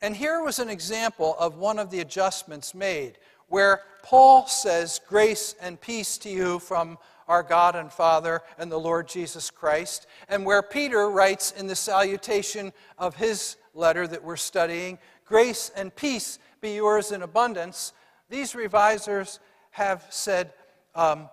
And 0.00 0.14
here 0.14 0.44
was 0.44 0.60
an 0.60 0.68
example 0.68 1.34
of 1.40 1.56
one 1.56 1.80
of 1.80 1.90
the 1.90 1.98
adjustments 1.98 2.72
made, 2.72 3.18
where 3.48 3.80
Paul 4.04 4.46
says, 4.46 5.00
Grace 5.08 5.56
and 5.60 5.80
peace 5.80 6.18
to 6.18 6.30
you 6.30 6.60
from 6.60 6.98
our 7.28 7.42
God 7.42 7.76
and 7.76 7.92
Father 7.92 8.40
and 8.58 8.72
the 8.72 8.80
Lord 8.80 9.06
Jesus 9.06 9.50
Christ, 9.50 10.06
and 10.28 10.44
where 10.44 10.62
Peter 10.62 11.10
writes 11.10 11.52
in 11.52 11.66
the 11.66 11.76
salutation 11.76 12.72
of 12.96 13.16
his 13.16 13.56
letter 13.74 14.06
that 14.06 14.24
we're 14.24 14.36
studying, 14.36 14.98
Grace 15.24 15.70
and 15.76 15.94
peace 15.94 16.38
be 16.60 16.74
yours 16.74 17.12
in 17.12 17.22
abundance, 17.22 17.92
these 18.30 18.54
revisers 18.54 19.40
have 19.72 20.04
said, 20.08 20.52
um, 20.94 21.28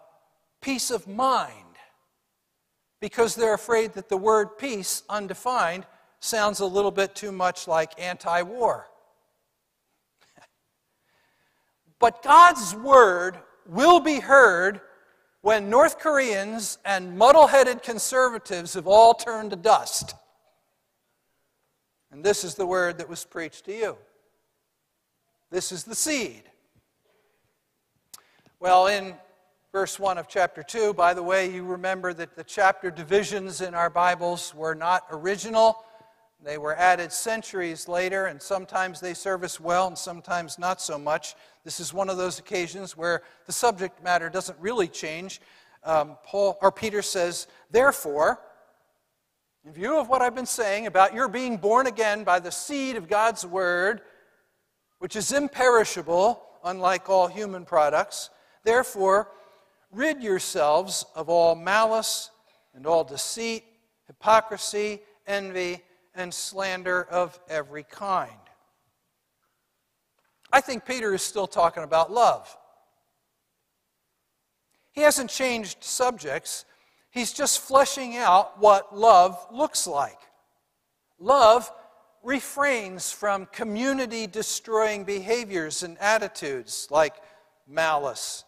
peace 0.62 0.92
of 0.92 1.08
mind, 1.08 1.52
because 3.00 3.36
they're 3.36 3.54
afraid 3.54 3.94
that 3.94 4.10
the 4.10 4.18
word 4.18 4.58
peace, 4.58 5.04
undefined, 5.10 5.86
sounds 6.20 6.60
a 6.60 6.66
little 6.66 6.92
bit 6.92 7.16
too 7.16 7.32
much 7.32 7.68
like 7.68 7.92
anti 7.98 8.42
war. 8.42 8.88
but 12.00 12.22
God's 12.22 12.76
word 12.76 13.38
will 13.66 14.00
be 14.00 14.20
heard 14.20 14.82
when 15.46 15.70
North 15.70 16.00
Koreans 16.00 16.80
and 16.84 17.16
muddle 17.16 17.46
headed 17.46 17.84
conservatives 17.84 18.74
have 18.74 18.88
all 18.88 19.14
turned 19.14 19.52
to 19.52 19.56
dust. 19.56 20.16
And 22.12 22.24
this 22.24 22.44
is 22.44 22.56
the 22.56 22.66
word 22.66 22.98
that 22.98 23.08
was 23.08 23.24
preached 23.26 23.66
to 23.66 23.72
you. 23.72 23.96
This 25.52 25.72
is 25.72 25.84
the 25.84 25.94
seed. 25.94 26.42
Well, 28.60 28.88
in 28.88 29.14
verse 29.72 30.00
1 30.00 30.18
of 30.18 30.28
chapter 30.28 30.64
2, 30.64 30.96
by 30.96 31.14
the 31.14 31.22
way, 31.22 31.54
you 31.54 31.64
remember 31.64 32.12
that 32.12 32.36
the 32.36 32.44
chapter 32.44 32.90
divisions 32.90 33.62
in 33.62 33.76
our 33.76 33.92
Bibles 33.92 34.52
were 34.56 34.74
not 34.74 35.06
original. 35.12 35.85
They 36.46 36.60
were 36.60 36.76
added 36.76 37.12
centuries 37.12 37.88
later, 37.88 38.28
and 38.28 38.40
sometimes 38.40 39.00
they 39.00 39.16
serve 39.16 39.44
us 39.44 39.60
well 39.60 39.88
and 39.88 39.98
sometimes 39.98 40.60
not 40.60 40.80
so 40.80 41.00
much. 41.00 41.34
This 41.64 41.80
is 41.80 41.92
one 41.92 42.08
of 42.08 42.18
those 42.18 42.38
occasions 42.38 42.96
where 42.96 43.24
the 43.48 43.52
subject 43.52 44.04
matter 44.04 44.30
doesn't 44.30 44.60
really 44.60 44.88
change. 44.88 45.42
Um, 45.84 46.18
Paul 46.24 46.56
or 46.62 46.72
Peter 46.72 47.02
says, 47.02 47.48
Therefore, 47.72 48.40
in 49.66 49.74
view 49.74 50.00
of 50.00 50.08
what 50.08 50.22
I've 50.22 50.36
been 50.36 50.46
saying 50.46 50.86
about 50.86 51.16
your 51.16 51.28
being 51.28 51.58
born 51.58 51.88
again 51.88 52.24
by 52.24 52.40
the 52.40 52.52
seed 52.52 52.96
of 52.96 53.10
God's 53.10 53.44
word, 53.44 54.02
which 55.00 55.16
is 55.16 55.32
imperishable, 55.32 56.44
unlike 56.64 57.10
all 57.10 57.26
human 57.26 57.66
products. 57.66 58.30
Therefore, 58.64 59.30
rid 59.92 60.22
yourselves 60.22 61.08
of 61.16 61.28
all 61.28 61.56
malice 61.56 62.30
and 62.76 62.86
all 62.86 63.04
deceit, 63.04 63.64
hypocrisy, 64.06 65.02
envy, 65.26 65.82
and 66.16 66.34
slander 66.34 67.04
of 67.04 67.40
every 67.50 67.84
kind. 67.84 68.32
I 70.52 70.62
think 70.62 70.86
Peter 70.86 71.14
is 71.14 71.22
still 71.22 71.48
talking 71.48 71.84
about 71.84 72.12
love. 72.12 72.56
He 74.94 75.02
hasn't 75.02 75.30
changed 75.30 75.84
subjects, 75.84 76.66
he's 77.10 77.34
just 77.34 77.60
fleshing 77.60 78.16
out 78.16 78.60
what 78.60 78.98
love 78.98 79.46
looks 79.52 79.86
like. 79.86 80.20
Love 81.20 81.72
refrains 82.24 83.12
from 83.12 83.46
community 83.48 84.28
destroying 84.28 85.04
behaviors 85.04 85.84
and 85.84 85.98
attitudes 86.00 86.88
like 86.90 87.16
malice, 87.68 88.46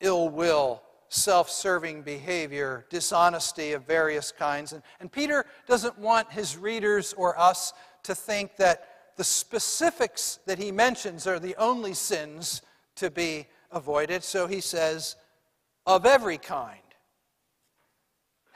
ill 0.00 0.28
will, 0.28 0.82
self 1.12 1.50
serving 1.50 2.02
behavior, 2.02 2.86
dishonesty 2.88 3.72
of 3.72 3.86
various 3.86 4.32
kinds. 4.32 4.72
And, 4.72 4.82
and, 4.98 5.12
Peter 5.12 5.44
doesn't 5.66 5.98
want 5.98 6.32
his 6.32 6.56
readers 6.56 7.12
or 7.12 7.38
us 7.38 7.74
to 8.04 8.14
think 8.14 8.56
that 8.56 9.12
the 9.16 9.24
specifics 9.24 10.38
that 10.46 10.58
he 10.58 10.72
mentions 10.72 11.26
are 11.26 11.38
the 11.38 11.54
only 11.56 11.92
sins 11.92 12.62
to 12.96 13.10
be 13.10 13.46
avoided. 13.70 14.24
So 14.24 14.46
he 14.46 14.62
says, 14.62 15.16
of 15.86 16.06
every 16.06 16.38
kind. 16.38 16.78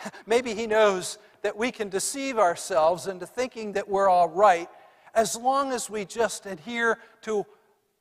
Maybe 0.26 0.54
he 0.54 0.66
knows 0.66 1.18
that 1.42 1.58
we 1.58 1.70
can 1.70 1.90
deceive 1.90 2.38
ourselves 2.38 3.06
into 3.06 3.26
thinking 3.26 3.72
that 3.72 3.86
we're 3.86 4.08
all 4.08 4.30
right 4.30 4.68
as 5.14 5.36
long 5.36 5.72
as 5.72 5.90
we 5.90 6.06
just 6.06 6.46
adhere 6.46 6.98
to 7.22 7.44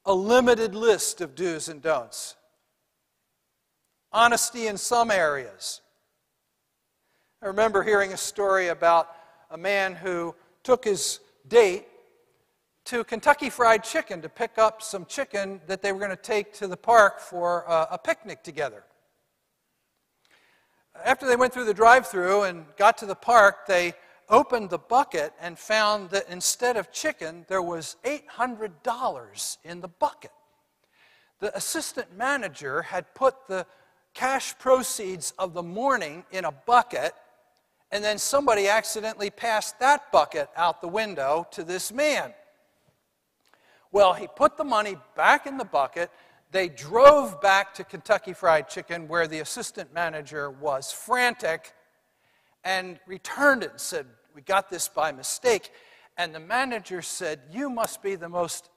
a 0.06 0.14
limited 0.14 0.76
list 0.76 1.20
of 1.20 1.36
do's 1.36 1.68
and 1.68 1.82
don'ts. 1.82 2.36
Honesty 4.12 4.68
in 4.68 4.78
some 4.78 5.12
areas. 5.12 5.82
I 7.42 7.48
remember 7.48 7.84
hearing 7.84 8.14
a 8.14 8.18
story 8.18 8.70
about 8.70 9.10
a 9.52 9.58
man 9.58 9.94
who 9.94 10.34
took 10.64 10.86
his 10.86 11.20
date 11.48 11.86
to 12.86 13.04
Kentucky 13.04 13.50
Fried 13.50 13.84
Chicken 13.84 14.22
to 14.22 14.30
pick 14.30 14.58
up 14.58 14.82
some 14.82 15.06
chicken 15.06 15.60
that 15.68 15.82
they 15.82 15.92
were 15.92 16.00
going 16.00 16.12
to 16.12 16.16
take 16.16 16.54
to 16.54 16.68
the 16.68 16.78
park 16.78 17.20
for 17.20 17.64
a, 17.68 17.88
a 17.92 17.98
picnic 17.98 18.44
together. 18.44 18.84
After 21.04 21.28
they 21.28 21.36
went 21.36 21.54
through 21.54 21.66
the 21.66 21.74
drive 21.74 22.08
through 22.08 22.44
and 22.44 22.66
got 22.78 22.98
to 23.00 23.06
the 23.06 23.16
park, 23.16 23.66
they 23.68 23.94
opened 24.30 24.70
the 24.70 24.78
bucket 24.78 25.34
and 25.40 25.58
found 25.58 26.10
that 26.12 26.30
instead 26.30 26.78
of 26.78 26.92
chicken, 26.92 27.46
there 27.48 27.62
was 27.62 27.98
$800 28.06 29.58
in 29.64 29.82
the 29.82 29.88
bucket. 29.88 30.32
The 31.40 31.56
assistant 31.56 32.16
manager 32.16 32.84
had 32.84 33.14
put 33.14 33.48
the 33.48 33.66
cash 34.16 34.58
proceeds 34.58 35.34
of 35.38 35.54
the 35.54 35.62
morning 35.62 36.26
in 36.32 36.46
a 36.46 36.52
bucket, 36.52 37.14
and 37.92 38.04
then 38.04 38.18
somebody 38.18 38.68
accidentally 38.68 39.30
passed 39.30 39.80
that 39.80 40.12
bucket 40.12 40.50
out 40.56 40.82
the 40.82 40.88
window 40.88 41.46
to 41.52 41.64
this 41.64 41.94
man. 41.94 42.34
Well, 43.92 44.14
he 44.14 44.28
put 44.36 44.58
the 44.58 44.64
money 44.64 44.98
back 45.16 45.46
in 45.46 45.58
the 45.58 45.66
bucket 45.66 46.10
they 46.56 46.70
drove 46.70 47.42
back 47.42 47.74
to 47.74 47.84
Kentucky 47.84 48.32
Fried 48.32 48.70
Chicken, 48.70 49.10
where 49.10 49.28
the 49.28 49.40
assistant 49.40 49.94
manager 49.94 50.50
was 50.50 50.90
frantic, 50.90 51.74
and 52.64 52.98
returned 53.06 53.64
it 53.64 53.72
and 53.72 53.80
said, 53.82 54.06
We 54.34 54.42
got 54.42 54.70
this 54.70 54.88
by 54.88 55.12
mistake. 55.12 55.72
And 56.18 56.34
the 56.34 56.40
manager 56.40 57.02
said, 57.02 57.42
You 57.52 57.70
must 57.70 58.02
be 58.02 58.16
the 58.16 58.30
most 58.30 58.70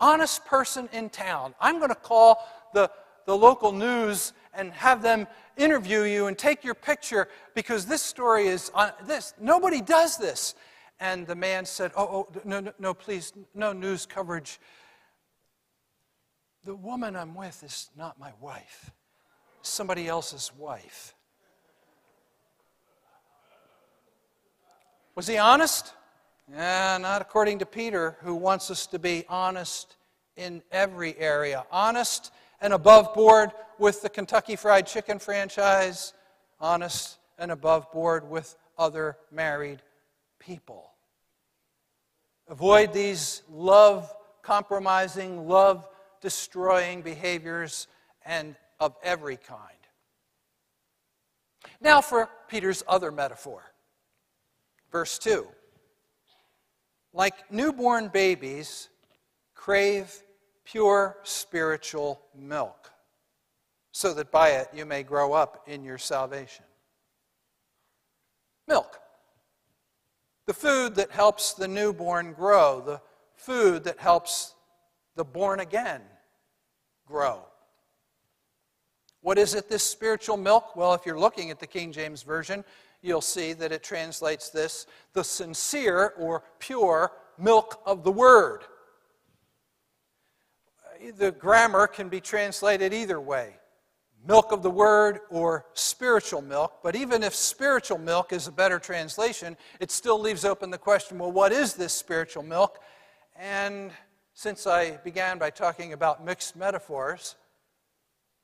honest 0.00 0.46
person 0.46 0.88
in 0.90 1.10
town. 1.10 1.54
I'm 1.60 1.76
going 1.76 1.90
to 1.90 1.94
call 1.94 2.48
the, 2.72 2.90
the 3.26 3.36
local 3.36 3.72
news 3.72 4.32
and 4.58 4.72
have 4.74 5.00
them 5.00 5.26
interview 5.56 6.02
you 6.02 6.26
and 6.26 6.36
take 6.36 6.62
your 6.62 6.74
picture 6.74 7.28
because 7.54 7.86
this 7.86 8.02
story 8.02 8.48
is 8.48 8.70
on 8.74 8.92
this. 9.06 9.32
Nobody 9.40 9.80
does 9.80 10.18
this. 10.18 10.54
And 11.00 11.26
the 11.26 11.36
man 11.36 11.64
said, 11.64 11.92
Oh, 11.96 12.08
oh 12.10 12.40
no, 12.44 12.60
no, 12.60 12.72
no, 12.78 12.92
please, 12.92 13.32
no 13.54 13.72
news 13.72 14.04
coverage 14.04 14.58
the 16.68 16.74
woman 16.74 17.16
I'm 17.16 17.34
with 17.34 17.62
is 17.64 17.88
not 17.96 18.20
my 18.20 18.32
wife, 18.42 18.90
somebody 19.62 20.06
else's 20.06 20.52
wife. 20.54 21.14
Was 25.14 25.26
he 25.26 25.38
honest? 25.38 25.94
Yeah, 26.52 26.98
not 27.00 27.22
according 27.22 27.60
to 27.60 27.66
Peter, 27.66 28.18
who 28.20 28.34
wants 28.34 28.70
us 28.70 28.86
to 28.88 28.98
be 28.98 29.24
honest 29.30 29.96
in 30.36 30.62
every 30.70 31.16
area. 31.16 31.64
Honest 31.72 32.32
and 32.60 32.72
above 32.72 33.14
board 33.14 33.50
with 33.78 34.02
the 34.02 34.08
Kentucky 34.08 34.56
Fried 34.56 34.86
Chicken 34.86 35.18
franchise, 35.18 36.12
honest 36.60 37.18
and 37.38 37.50
above 37.50 37.90
board 37.92 38.28
with 38.28 38.56
other 38.76 39.16
married 39.30 39.82
people. 40.38 40.90
Avoid 42.48 42.92
these 42.92 43.42
love 43.50 44.12
compromising, 44.42 45.46
love 45.46 45.86
destroying 46.20 47.02
behaviors 47.02 47.86
and 48.24 48.56
of 48.80 48.96
every 49.02 49.36
kind. 49.36 49.62
Now 51.80 52.00
for 52.00 52.28
Peter's 52.48 52.82
other 52.88 53.12
metaphor. 53.12 53.62
Verse 54.90 55.18
2. 55.18 55.46
Like 57.12 57.50
newborn 57.52 58.08
babies, 58.08 58.88
crave 59.54 60.22
pure 60.70 61.16
spiritual 61.22 62.20
milk, 62.38 62.90
so 63.90 64.12
that 64.12 64.30
by 64.30 64.50
it 64.50 64.68
you 64.74 64.84
may 64.84 65.02
grow 65.02 65.32
up 65.32 65.64
in 65.66 65.82
your 65.82 65.98
salvation. 65.98 66.64
Milk. 68.66 69.00
The 70.46 70.54
food 70.54 70.94
that 70.96 71.10
helps 71.10 71.54
the 71.54 71.68
newborn 71.68 72.34
grow, 72.34 72.82
the 72.84 73.00
food 73.34 73.84
that 73.84 73.98
helps 73.98 74.54
the 75.16 75.24
born 75.24 75.60
again 75.60 76.02
grow. 77.06 77.40
What 79.22 79.38
is 79.38 79.54
it, 79.54 79.68
this 79.68 79.82
spiritual 79.82 80.36
milk? 80.36 80.76
Well, 80.76 80.94
if 80.94 81.04
you're 81.06 81.18
looking 81.18 81.50
at 81.50 81.60
the 81.60 81.66
King 81.66 81.92
James 81.92 82.22
Version, 82.22 82.64
you'll 83.00 83.20
see 83.20 83.52
that 83.54 83.72
it 83.72 83.82
translates 83.82 84.50
this 84.50 84.86
the 85.14 85.24
sincere 85.24 86.12
or 86.18 86.44
pure 86.58 87.12
milk 87.38 87.80
of 87.86 88.04
the 88.04 88.12
Word. 88.12 88.64
The 91.16 91.32
grammar 91.32 91.86
can 91.86 92.08
be 92.08 92.20
translated 92.20 92.92
either 92.92 93.20
way 93.20 93.54
milk 94.26 94.52
of 94.52 94.62
the 94.62 94.70
Word 94.70 95.20
or 95.30 95.66
spiritual 95.74 96.42
milk. 96.42 96.80
But 96.82 96.94
even 96.94 97.22
if 97.22 97.34
spiritual 97.34 97.98
milk 97.98 98.32
is 98.32 98.46
a 98.46 98.52
better 98.52 98.78
translation, 98.78 99.56
it 99.80 99.90
still 99.90 100.20
leaves 100.20 100.44
open 100.44 100.70
the 100.70 100.78
question 100.78 101.18
well, 101.18 101.32
what 101.32 101.52
is 101.52 101.74
this 101.74 101.92
spiritual 101.92 102.42
milk? 102.42 102.80
And 103.36 103.90
since 104.34 104.66
I 104.66 104.98
began 104.98 105.38
by 105.38 105.50
talking 105.50 105.92
about 105.92 106.24
mixed 106.24 106.56
metaphors, 106.56 107.36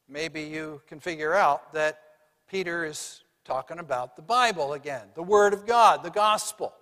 maybe 0.08 0.42
you 0.42 0.80
can 0.86 1.00
figure 1.00 1.34
out 1.34 1.72
that 1.72 2.00
Peter 2.48 2.84
is 2.84 3.22
talking 3.44 3.78
about 3.78 4.16
the 4.16 4.22
Bible 4.22 4.72
again, 4.72 5.06
the 5.14 5.22
Word 5.22 5.52
of 5.52 5.66
God, 5.66 6.02
the 6.02 6.10
gospel. 6.10 6.72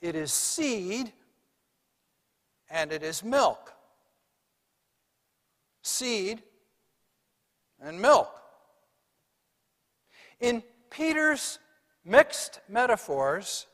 It 0.00 0.14
is 0.14 0.32
seed 0.32 1.12
and 2.70 2.92
it 2.92 3.02
is 3.02 3.22
milk. 3.24 3.73
Seed 5.84 6.42
and 7.80 8.00
milk. 8.00 8.30
In 10.40 10.62
Peter's 10.90 11.58
mixed 12.04 12.60
metaphors, 12.68 13.66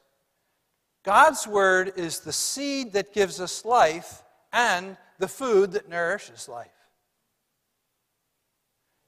God's 1.05 1.46
Word 1.46 1.92
is 1.96 2.20
the 2.20 2.33
seed 2.33 2.92
that 2.92 3.14
gives 3.14 3.40
us 3.40 3.64
life 3.64 4.23
and 4.53 4.96
the 5.18 5.29
food 5.29 5.73
that 5.73 5.88
nourishes 5.88 6.49
life. 6.49 6.68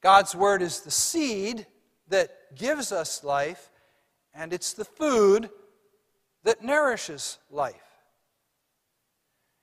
God's 0.01 0.35
Word 0.35 0.63
is 0.63 0.81
the 0.81 0.91
seed 0.91 1.67
that 2.09 2.57
gives 2.57 2.93
us 2.93 3.25
life, 3.25 3.71
and 4.35 4.53
it's 4.53 4.73
the 4.73 4.85
food 4.85 5.51
that 6.45 6.63
nourishes 6.63 7.39
life. 7.51 7.92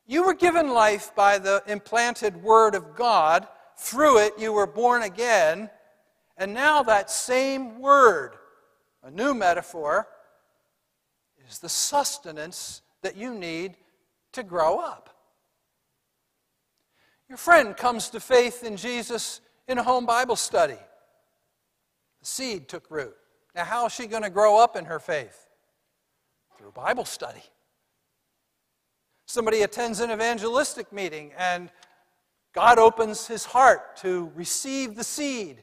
You 0.09 0.25
were 0.25 0.33
given 0.33 0.69
life 0.69 1.13
by 1.15 1.37
the 1.37 1.61
implanted 1.67 2.41
Word 2.41 2.73
of 2.73 2.95
God. 2.95 3.47
Through 3.77 4.25
it, 4.25 4.33
you 4.39 4.51
were 4.51 4.65
born 4.65 5.03
again. 5.03 5.69
And 6.35 6.51
now, 6.51 6.81
that 6.81 7.11
same 7.11 7.79
Word, 7.79 8.35
a 9.03 9.11
new 9.11 9.35
metaphor, 9.35 10.07
is 11.47 11.59
the 11.59 11.69
sustenance 11.69 12.81
that 13.03 13.17
you 13.17 13.35
need 13.35 13.77
to 14.31 14.41
grow 14.41 14.79
up. 14.79 15.15
Your 17.27 17.37
friend 17.37 17.77
comes 17.77 18.09
to 18.09 18.19
faith 18.19 18.63
in 18.63 18.77
Jesus 18.77 19.41
in 19.67 19.77
a 19.77 19.83
home 19.83 20.07
Bible 20.07 20.35
study. 20.35 20.79
The 22.19 22.25
seed 22.25 22.67
took 22.67 22.89
root. 22.89 23.15
Now, 23.53 23.63
how 23.63 23.85
is 23.85 23.93
she 23.93 24.07
going 24.07 24.23
to 24.23 24.31
grow 24.31 24.57
up 24.57 24.75
in 24.75 24.85
her 24.85 24.99
faith? 24.99 25.47
Through 26.57 26.71
Bible 26.71 27.05
study. 27.05 27.43
Somebody 29.29 29.61
attends 29.61 29.99
an 29.99 30.09
evangelistic 30.09 30.91
meeting 30.91 31.33
and 31.37 31.69
God 32.51 32.79
opens 32.79 33.27
his 33.27 33.45
heart 33.45 33.95
to 33.97 34.31
receive 34.33 34.95
the 34.95 35.03
seed. 35.03 35.61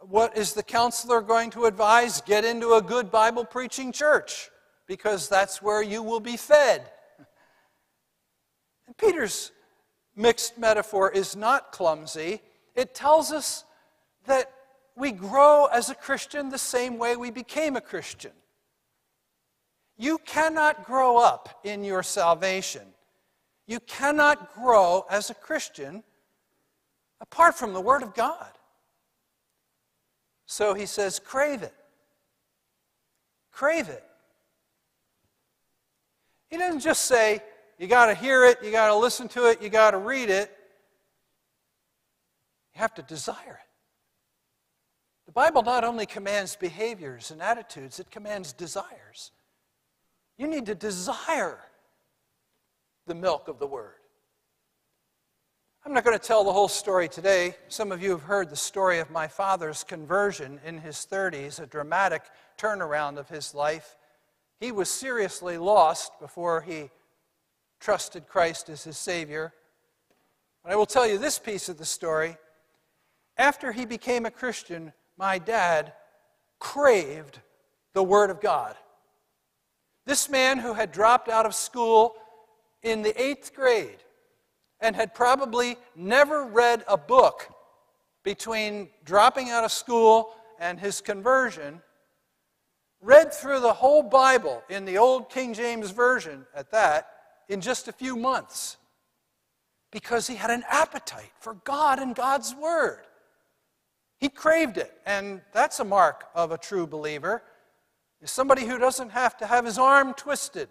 What 0.00 0.36
is 0.36 0.52
the 0.52 0.62
counselor 0.62 1.22
going 1.22 1.48
to 1.52 1.64
advise? 1.64 2.20
Get 2.20 2.44
into 2.44 2.74
a 2.74 2.82
good 2.82 3.10
Bible 3.10 3.46
preaching 3.46 3.92
church 3.92 4.50
because 4.86 5.26
that's 5.26 5.62
where 5.62 5.82
you 5.82 6.02
will 6.02 6.20
be 6.20 6.36
fed. 6.36 6.82
And 8.86 8.94
Peter's 8.98 9.50
mixed 10.14 10.58
metaphor 10.58 11.10
is 11.10 11.34
not 11.34 11.72
clumsy. 11.72 12.42
It 12.74 12.94
tells 12.94 13.32
us 13.32 13.64
that 14.26 14.52
we 14.94 15.12
grow 15.12 15.64
as 15.72 15.88
a 15.88 15.94
Christian 15.94 16.50
the 16.50 16.58
same 16.58 16.98
way 16.98 17.16
we 17.16 17.30
became 17.30 17.74
a 17.74 17.80
Christian. 17.80 18.32
You 19.96 20.18
cannot 20.18 20.84
grow 20.84 21.18
up 21.18 21.60
in 21.64 21.84
your 21.84 22.02
salvation. 22.02 22.82
You 23.66 23.80
cannot 23.80 24.54
grow 24.54 25.06
as 25.08 25.30
a 25.30 25.34
Christian 25.34 26.02
apart 27.20 27.54
from 27.54 27.72
the 27.72 27.80
Word 27.80 28.02
of 28.02 28.14
God. 28.14 28.50
So 30.46 30.74
he 30.74 30.86
says, 30.86 31.18
crave 31.18 31.62
it. 31.62 31.74
Crave 33.52 33.88
it. 33.88 34.04
He 36.50 36.58
doesn't 36.58 36.80
just 36.80 37.06
say, 37.06 37.40
you 37.78 37.86
got 37.86 38.06
to 38.06 38.14
hear 38.14 38.44
it, 38.44 38.58
you 38.62 38.70
got 38.70 38.88
to 38.88 38.96
listen 38.96 39.28
to 39.28 39.48
it, 39.48 39.62
you 39.62 39.68
got 39.68 39.92
to 39.92 39.98
read 39.98 40.28
it. 40.28 40.50
You 42.74 42.80
have 42.80 42.94
to 42.94 43.02
desire 43.02 43.60
it. 43.60 43.68
The 45.26 45.32
Bible 45.32 45.62
not 45.62 45.84
only 45.84 46.06
commands 46.06 46.54
behaviors 46.56 47.30
and 47.30 47.40
attitudes, 47.40 47.98
it 47.98 48.10
commands 48.10 48.52
desires. 48.52 49.30
You 50.36 50.48
need 50.48 50.66
to 50.66 50.74
desire 50.74 51.58
the 53.06 53.14
milk 53.14 53.48
of 53.48 53.58
the 53.58 53.66
Word. 53.66 53.94
I'm 55.86 55.92
not 55.92 56.04
going 56.04 56.18
to 56.18 56.26
tell 56.26 56.44
the 56.44 56.52
whole 56.52 56.68
story 56.68 57.08
today. 57.08 57.56
Some 57.68 57.92
of 57.92 58.02
you 58.02 58.10
have 58.12 58.22
heard 58.22 58.48
the 58.48 58.56
story 58.56 59.00
of 59.00 59.10
my 59.10 59.28
father's 59.28 59.84
conversion 59.84 60.58
in 60.64 60.78
his 60.78 61.06
30s, 61.10 61.60
a 61.60 61.66
dramatic 61.66 62.22
turnaround 62.58 63.18
of 63.18 63.28
his 63.28 63.54
life. 63.54 63.96
He 64.58 64.72
was 64.72 64.88
seriously 64.88 65.58
lost 65.58 66.18
before 66.20 66.62
he 66.62 66.90
trusted 67.80 68.26
Christ 68.28 68.70
as 68.70 68.84
his 68.84 68.96
Savior. 68.96 69.52
But 70.62 70.72
I 70.72 70.76
will 70.76 70.86
tell 70.86 71.06
you 71.06 71.18
this 71.18 71.38
piece 71.38 71.68
of 71.68 71.76
the 71.76 71.84
story. 71.84 72.38
After 73.36 73.72
he 73.72 73.84
became 73.84 74.24
a 74.24 74.30
Christian, 74.30 74.94
my 75.18 75.38
dad 75.38 75.92
craved 76.58 77.40
the 77.92 78.02
Word 78.02 78.30
of 78.30 78.40
God. 78.40 78.74
This 80.06 80.28
man 80.28 80.58
who 80.58 80.74
had 80.74 80.92
dropped 80.92 81.28
out 81.28 81.46
of 81.46 81.54
school 81.54 82.14
in 82.82 83.02
the 83.02 83.20
eighth 83.20 83.54
grade 83.54 83.98
and 84.80 84.94
had 84.94 85.14
probably 85.14 85.76
never 85.96 86.44
read 86.44 86.84
a 86.86 86.96
book 86.96 87.48
between 88.22 88.88
dropping 89.04 89.50
out 89.50 89.64
of 89.64 89.72
school 89.72 90.34
and 90.58 90.78
his 90.78 91.00
conversion, 91.00 91.80
read 93.00 93.32
through 93.32 93.60
the 93.60 93.72
whole 93.72 94.02
Bible 94.02 94.62
in 94.68 94.84
the 94.84 94.98
old 94.98 95.30
King 95.30 95.54
James 95.54 95.90
Version 95.90 96.46
at 96.54 96.70
that 96.70 97.08
in 97.48 97.60
just 97.60 97.88
a 97.88 97.92
few 97.92 98.16
months 98.16 98.76
because 99.90 100.26
he 100.26 100.34
had 100.34 100.50
an 100.50 100.64
appetite 100.68 101.32
for 101.38 101.54
God 101.64 101.98
and 101.98 102.14
God's 102.14 102.54
Word. 102.54 103.02
He 104.18 104.28
craved 104.28 104.78
it, 104.78 104.92
and 105.06 105.40
that's 105.52 105.80
a 105.80 105.84
mark 105.84 106.24
of 106.34 106.50
a 106.50 106.58
true 106.58 106.86
believer. 106.86 107.42
Is 108.24 108.30
somebody 108.30 108.64
who 108.64 108.78
doesn't 108.78 109.10
have 109.10 109.36
to 109.36 109.46
have 109.46 109.66
his 109.66 109.76
arm 109.76 110.14
twisted 110.14 110.70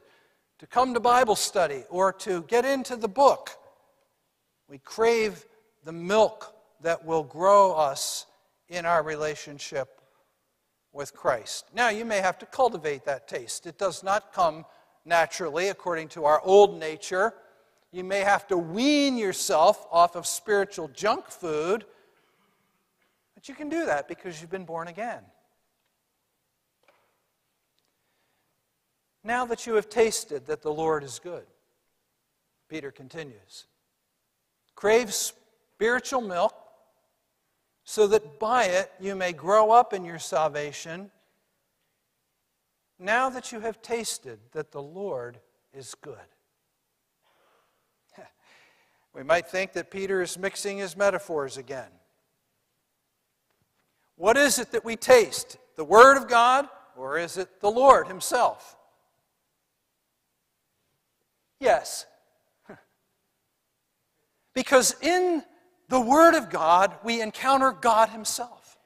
to 0.57 0.65
come 0.65 0.95
to 0.95 0.99
Bible 0.99 1.35
study 1.35 1.83
or 1.87 2.11
to 2.11 2.41
get 2.47 2.65
into 2.65 2.95
the 2.95 3.07
book. 3.07 3.51
We 4.67 4.79
crave 4.79 5.45
the 5.83 5.91
milk 5.91 6.51
that 6.81 7.05
will 7.05 7.21
grow 7.21 7.73
us 7.73 8.25
in 8.69 8.87
our 8.87 9.03
relationship 9.03 10.01
with 10.93 11.13
Christ. 11.13 11.65
Now, 11.75 11.89
you 11.89 12.05
may 12.05 12.21
have 12.21 12.39
to 12.39 12.47
cultivate 12.47 13.05
that 13.05 13.27
taste. 13.27 13.67
It 13.67 13.77
does 13.77 14.01
not 14.01 14.33
come 14.33 14.65
naturally 15.05 15.67
according 15.67 16.07
to 16.09 16.25
our 16.25 16.41
old 16.43 16.79
nature. 16.79 17.35
You 17.91 18.03
may 18.03 18.21
have 18.21 18.47
to 18.47 18.57
wean 18.57 19.15
yourself 19.15 19.85
off 19.91 20.15
of 20.15 20.25
spiritual 20.25 20.87
junk 20.87 21.27
food, 21.27 21.85
but 23.35 23.47
you 23.47 23.53
can 23.53 23.69
do 23.69 23.85
that 23.85 24.07
because 24.07 24.41
you've 24.41 24.49
been 24.49 24.65
born 24.65 24.87
again. 24.87 25.21
Now 29.23 29.45
that 29.45 29.65
you 29.65 29.75
have 29.75 29.89
tasted 29.89 30.45
that 30.47 30.61
the 30.61 30.73
Lord 30.73 31.03
is 31.03 31.19
good, 31.19 31.45
Peter 32.69 32.91
continues, 32.91 33.65
crave 34.75 35.13
spiritual 35.13 36.21
milk 36.21 36.55
so 37.83 38.07
that 38.07 38.39
by 38.39 38.65
it 38.65 38.91
you 38.99 39.15
may 39.15 39.33
grow 39.33 39.71
up 39.71 39.93
in 39.93 40.05
your 40.05 40.19
salvation. 40.19 41.11
Now 42.99 43.29
that 43.29 43.51
you 43.51 43.59
have 43.59 43.81
tasted 43.81 44.39
that 44.53 44.71
the 44.71 44.81
Lord 44.81 45.39
is 45.73 45.95
good. 45.95 46.15
we 49.13 49.23
might 49.23 49.47
think 49.47 49.73
that 49.73 49.91
Peter 49.91 50.21
is 50.21 50.37
mixing 50.37 50.77
his 50.77 50.95
metaphors 50.95 51.57
again. 51.57 51.89
What 54.15 54.37
is 54.37 54.59
it 54.59 54.71
that 54.71 54.85
we 54.85 54.95
taste? 54.95 55.57
The 55.75 55.83
Word 55.83 56.17
of 56.17 56.27
God, 56.27 56.69
or 56.95 57.17
is 57.17 57.37
it 57.37 57.59
the 57.59 57.71
Lord 57.71 58.07
Himself? 58.07 58.77
Yes. 61.63 62.05
Because 64.53 64.95
in 65.01 65.43
the 65.87 66.01
Word 66.01 66.35
of 66.35 66.49
God, 66.49 66.93
we 67.05 67.21
encounter 67.21 67.71
God 67.71 68.09
Himself. 68.09 68.77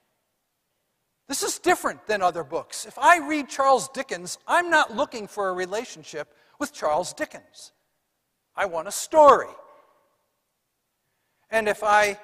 This 1.28 1.42
is 1.42 1.58
different 1.58 2.06
than 2.06 2.22
other 2.22 2.44
books. 2.44 2.86
If 2.86 3.00
I 3.00 3.18
read 3.18 3.50
Charles 3.50 3.90
Dickens, 3.90 4.38
I'm 4.48 4.70
not 4.70 4.96
looking 4.96 5.28
for 5.28 5.50
a 5.50 5.54
relationship 5.54 6.34
with 6.60 6.72
Charles 6.72 7.14
Dickens. 7.14 7.72
I 8.56 8.68
want 8.68 8.88
a 8.88 8.92
story. 8.92 9.50
And 11.50 11.68
if 11.68 11.84
I 11.84 12.20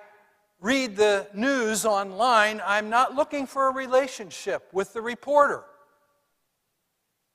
read 0.61 0.95
the 0.95 1.27
news 1.33 1.83
online, 1.83 2.61
I'm 2.63 2.91
not 2.91 3.15
looking 3.15 3.47
for 3.47 3.69
a 3.69 3.73
relationship 3.73 4.69
with 4.71 4.93
the 4.93 5.01
reporter, 5.01 5.63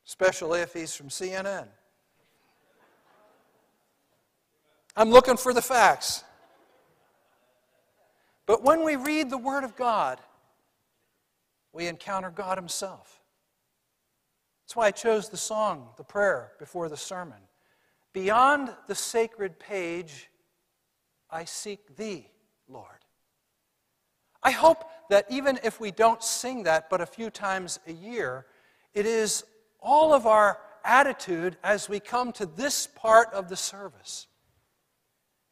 especially 0.07 0.61
if 0.61 0.72
he's 0.72 0.94
from 0.94 1.09
CNN. 1.09 1.66
I'm 4.98 5.11
looking 5.11 5.37
for 5.37 5.54
the 5.54 5.62
facts. 5.62 6.24
But 8.46 8.64
when 8.64 8.84
we 8.84 8.96
read 8.96 9.30
the 9.30 9.38
Word 9.38 9.62
of 9.62 9.76
God, 9.76 10.20
we 11.72 11.87
encounter 11.87 12.30
God 12.30 12.58
Himself. 12.58 13.20
That's 14.64 14.74
why 14.74 14.87
I 14.87 14.90
chose 14.90 15.28
the 15.28 15.37
song, 15.37 15.90
the 15.96 16.02
prayer, 16.02 16.50
before 16.58 16.88
the 16.88 16.96
sermon. 16.96 17.38
Beyond 18.12 18.74
the 18.88 18.94
sacred 18.96 19.61
page, 19.61 20.28
I 21.30 21.44
seek 21.44 21.96
Thee, 21.96 22.26
Lord. 22.68 23.04
I 24.42 24.50
hope 24.50 24.90
that 25.11 25.26
even 25.30 25.61
if 25.62 25.78
we 25.78 25.92
don't 25.92 26.24
sing 26.24 26.64
that 26.64 26.90
but 26.90 27.00
a 27.00 27.06
few 27.06 27.30
times 27.30 27.78
a 27.87 27.92
year, 27.92 28.46
it 28.94 29.06
is 29.06 29.44
all 29.80 30.12
of 30.12 30.26
our 30.26 30.58
attitude 30.84 31.56
as 31.62 31.88
we 31.88 32.00
come 32.00 32.32
to 32.32 32.46
this 32.46 32.88
part 32.88 33.32
of 33.32 33.48
the 33.48 33.56
service. 33.56 34.28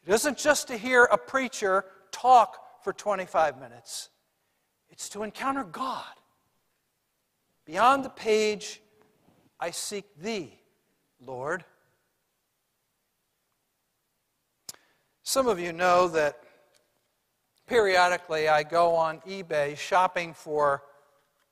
It 0.06 0.14
isn't 0.14 0.38
just 0.38 0.68
to 0.68 0.76
hear 0.76 1.04
a 1.04 1.18
preacher 1.18 1.84
talk 2.12 2.84
for 2.84 2.92
25 2.92 3.58
minutes, 3.58 4.10
it's 4.88 5.08
to 5.10 5.24
encounter 5.24 5.64
God. 5.64 6.04
Beyond 7.64 8.04
the 8.04 8.10
page, 8.10 8.80
I 9.58 9.72
seek 9.72 10.04
Thee, 10.20 10.60
Lord. 11.20 11.64
Some 15.24 15.48
of 15.48 15.58
you 15.58 15.72
know 15.72 16.06
that 16.08 16.38
periodically 17.66 18.48
I 18.48 18.62
go 18.62 18.94
on 18.94 19.18
eBay 19.22 19.76
shopping 19.76 20.32
for 20.32 20.84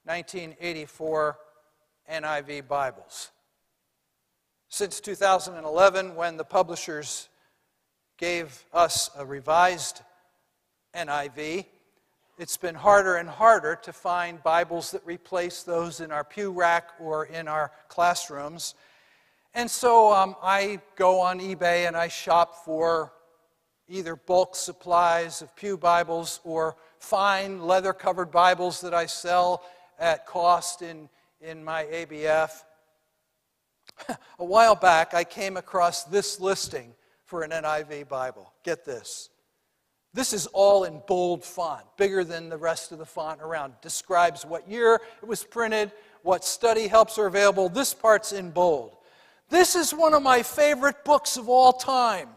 1984 0.05 1.37
NIV 2.09 2.69
Bibles. 2.69 3.33
Since 4.69 5.01
2011, 5.01 6.15
when 6.15 6.37
the 6.37 6.45
publishers 6.45 7.29
gave 8.17 8.65
us 8.73 9.11
a 9.17 9.27
revised 9.27 10.01
NIV, 10.95 11.67
it's 12.39 12.57
been 12.57 12.75
harder 12.75 13.17
and 13.17 13.29
harder 13.29 13.77
to 13.83 13.93
find 13.93 14.43
Bibles 14.43 14.91
that 14.91 15.05
replace 15.05 15.63
those 15.63 16.01
in 16.01 16.11
our 16.11 16.25
pew 16.25 16.51
rack 16.51 16.91
or 17.01 17.27
in 17.27 17.49
our 17.49 17.73
classrooms. 17.89 18.75
And 19.55 19.71
so 19.71 20.13
um, 20.13 20.35
I 20.43 20.81
go 20.97 21.21
on 21.21 21.39
eBay 21.39 21.87
and 21.87 21.97
I 21.97 22.09
shop 22.09 22.65
for 22.65 23.13
either 23.89 24.17
bulk 24.17 24.57
supplies 24.57 25.43
of 25.43 25.55
Pew 25.55 25.77
Bibles 25.77 26.41
or 26.43 26.77
fine 26.99 27.63
leather 27.63 27.93
covered 27.93 28.33
Bibles 28.33 28.81
that 28.81 28.95
I 28.95 29.07
sell 29.07 29.63
at 29.99 30.27
cost 30.27 30.83
in, 30.83 31.09
in 31.41 31.63
my 31.63 31.85
ABF. 31.85 32.51
A 34.09 34.45
while 34.45 34.75
back, 34.75 35.15
I 35.15 35.23
came 35.23 35.57
across 35.57 36.05
this 36.05 36.41
listing 36.41 36.95
for 37.25 37.43
an 37.43 37.51
NIV 37.51 38.09
Bible. 38.09 38.53
Get 38.63 38.85
this. 38.85 39.31
This 40.13 40.33
is 40.33 40.47
all 40.47 40.85
in 40.85 41.03
bold 41.09 41.45
font, 41.45 41.85
bigger 41.97 42.23
than 42.23 42.49
the 42.49 42.57
rest 42.57 42.93
of 42.93 42.99
the 42.99 43.07
font 43.07 43.43
around. 43.43 43.75
Describes 43.83 44.45
what 44.47 44.69
year 44.69 45.01
it 45.21 45.27
was 45.27 45.43
printed, 45.43 45.91
what 46.23 46.45
study 46.45 46.87
helps 46.87 47.19
are 47.19 47.27
available. 47.27 47.69
This 47.69 47.93
part's 47.93 48.33
in 48.33 48.53
bold. 48.53 48.97
This 49.49 49.75
is 49.75 49.93
one 49.93 50.15
of 50.15 50.23
my 50.23 50.45
favorite 50.45 51.05
books 51.05 51.37
of 51.37 51.49
all 51.49 51.73
time. 51.73 52.29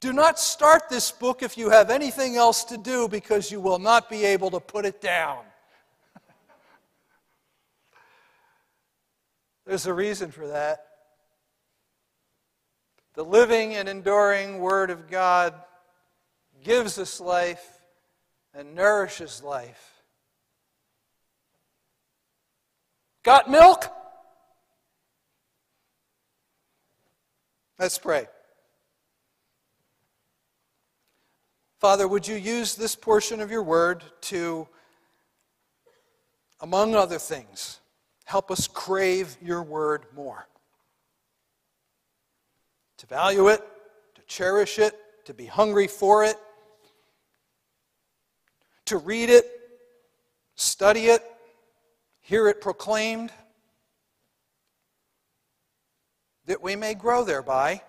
Do 0.00 0.14
not 0.14 0.38
start 0.38 0.88
this 0.88 1.10
book 1.12 1.42
if 1.42 1.58
you 1.58 1.68
have 1.68 1.90
anything 1.90 2.36
else 2.36 2.64
to 2.64 2.78
do 2.78 3.06
because 3.06 3.50
you 3.52 3.60
will 3.60 3.78
not 3.78 4.08
be 4.08 4.24
able 4.24 4.50
to 4.52 4.60
put 4.60 4.86
it 4.86 5.02
down. 5.02 5.44
There's 9.66 9.84
a 9.84 9.92
reason 9.92 10.30
for 10.30 10.46
that. 10.48 10.89
The 13.14 13.24
living 13.24 13.74
and 13.74 13.88
enduring 13.88 14.58
Word 14.58 14.90
of 14.90 15.10
God 15.10 15.54
gives 16.62 16.98
us 16.98 17.20
life 17.20 17.66
and 18.54 18.74
nourishes 18.74 19.42
life. 19.42 20.02
Got 23.22 23.50
milk? 23.50 23.84
Let's 27.78 27.98
pray. 27.98 28.26
Father, 31.80 32.06
would 32.06 32.28
you 32.28 32.36
use 32.36 32.74
this 32.74 32.94
portion 32.94 33.40
of 33.40 33.50
your 33.50 33.62
word 33.62 34.04
to, 34.22 34.68
among 36.60 36.94
other 36.94 37.18
things, 37.18 37.80
help 38.24 38.50
us 38.50 38.68
crave 38.68 39.36
your 39.40 39.62
word 39.62 40.04
more? 40.14 40.46
To 43.00 43.06
value 43.06 43.48
it, 43.48 43.62
to 44.16 44.22
cherish 44.26 44.78
it, 44.78 44.94
to 45.24 45.32
be 45.32 45.46
hungry 45.46 45.86
for 45.86 46.22
it, 46.22 46.36
to 48.84 48.98
read 48.98 49.30
it, 49.30 49.46
study 50.54 51.06
it, 51.06 51.22
hear 52.20 52.46
it 52.46 52.60
proclaimed, 52.60 53.32
that 56.44 56.62
we 56.62 56.76
may 56.76 56.92
grow 56.92 57.24
thereby. 57.24 57.80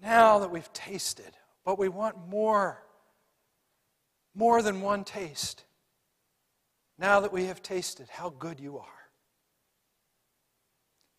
Now 0.00 0.38
that 0.38 0.52
we've 0.52 0.72
tasted, 0.72 1.36
but 1.64 1.80
we 1.80 1.88
want 1.88 2.28
more, 2.28 2.84
more 4.32 4.62
than 4.62 4.80
one 4.80 5.02
taste. 5.02 5.64
Now 6.98 7.18
that 7.18 7.32
we 7.32 7.46
have 7.46 7.64
tasted 7.64 8.08
how 8.10 8.30
good 8.30 8.60
you 8.60 8.78
are. 8.78 9.01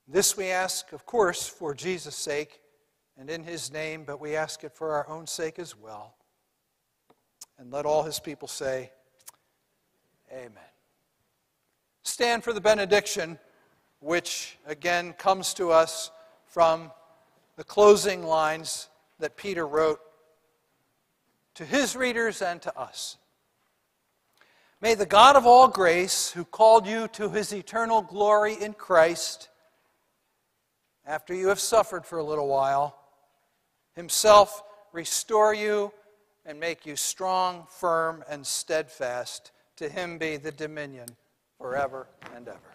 This 0.08 0.36
we 0.36 0.48
ask, 0.48 0.92
of 0.92 1.06
course, 1.06 1.48
for 1.48 1.74
Jesus' 1.74 2.16
sake 2.16 2.60
and 3.18 3.30
in 3.30 3.44
his 3.44 3.72
name, 3.72 4.04
but 4.06 4.20
we 4.20 4.36
ask 4.36 4.64
it 4.64 4.74
for 4.74 4.94
our 4.94 5.08
own 5.08 5.28
sake 5.28 5.60
as 5.60 5.78
well. 5.78 6.16
And 7.58 7.72
let 7.72 7.86
all 7.86 8.04
his 8.04 8.20
people 8.20 8.48
say, 8.48 8.92
Amen. 10.32 10.58
Stand 12.04 12.44
for 12.44 12.54
the 12.54 12.62
benediction, 12.62 13.38
which 14.00 14.58
again 14.66 15.14
comes 15.14 15.54
to 15.54 15.72
us 15.72 16.12
from 16.46 16.92
the 17.56 17.64
closing 17.64 18.24
lines 18.24 18.90
that 19.20 19.38
Peter 19.38 19.66
wrote 19.66 20.00
to 21.54 21.66
his 21.66 21.96
readers 21.96 22.42
and 22.42 22.62
to 22.64 22.78
us. 22.78 23.18
May 24.82 24.96
the 24.96 25.06
God 25.06 25.36
of 25.36 25.46
all 25.46 25.68
grace, 25.68 26.32
who 26.32 26.44
called 26.44 26.86
you 26.86 27.08
to 27.10 27.30
his 27.30 27.54
eternal 27.54 28.02
glory 28.02 28.56
in 28.60 28.74
Christ, 28.74 29.50
after 31.06 31.34
you 31.34 31.48
have 31.48 31.60
suffered 31.60 32.06
for 32.06 32.18
a 32.18 32.24
little 32.24 32.48
while, 32.48 32.98
himself 33.96 34.64
restore 34.92 35.54
you 35.54 35.92
and 36.46 36.60
make 36.60 36.86
you 36.86 36.96
strong, 36.96 37.66
firm, 37.70 38.24
and 38.30 38.46
steadfast. 38.46 39.52
To 39.78 39.90
him 39.90 40.18
be 40.18 40.38
the 40.38 40.52
dominion 40.52 41.08
forever 41.58 42.08
and 42.36 42.48
ever. 42.48 42.73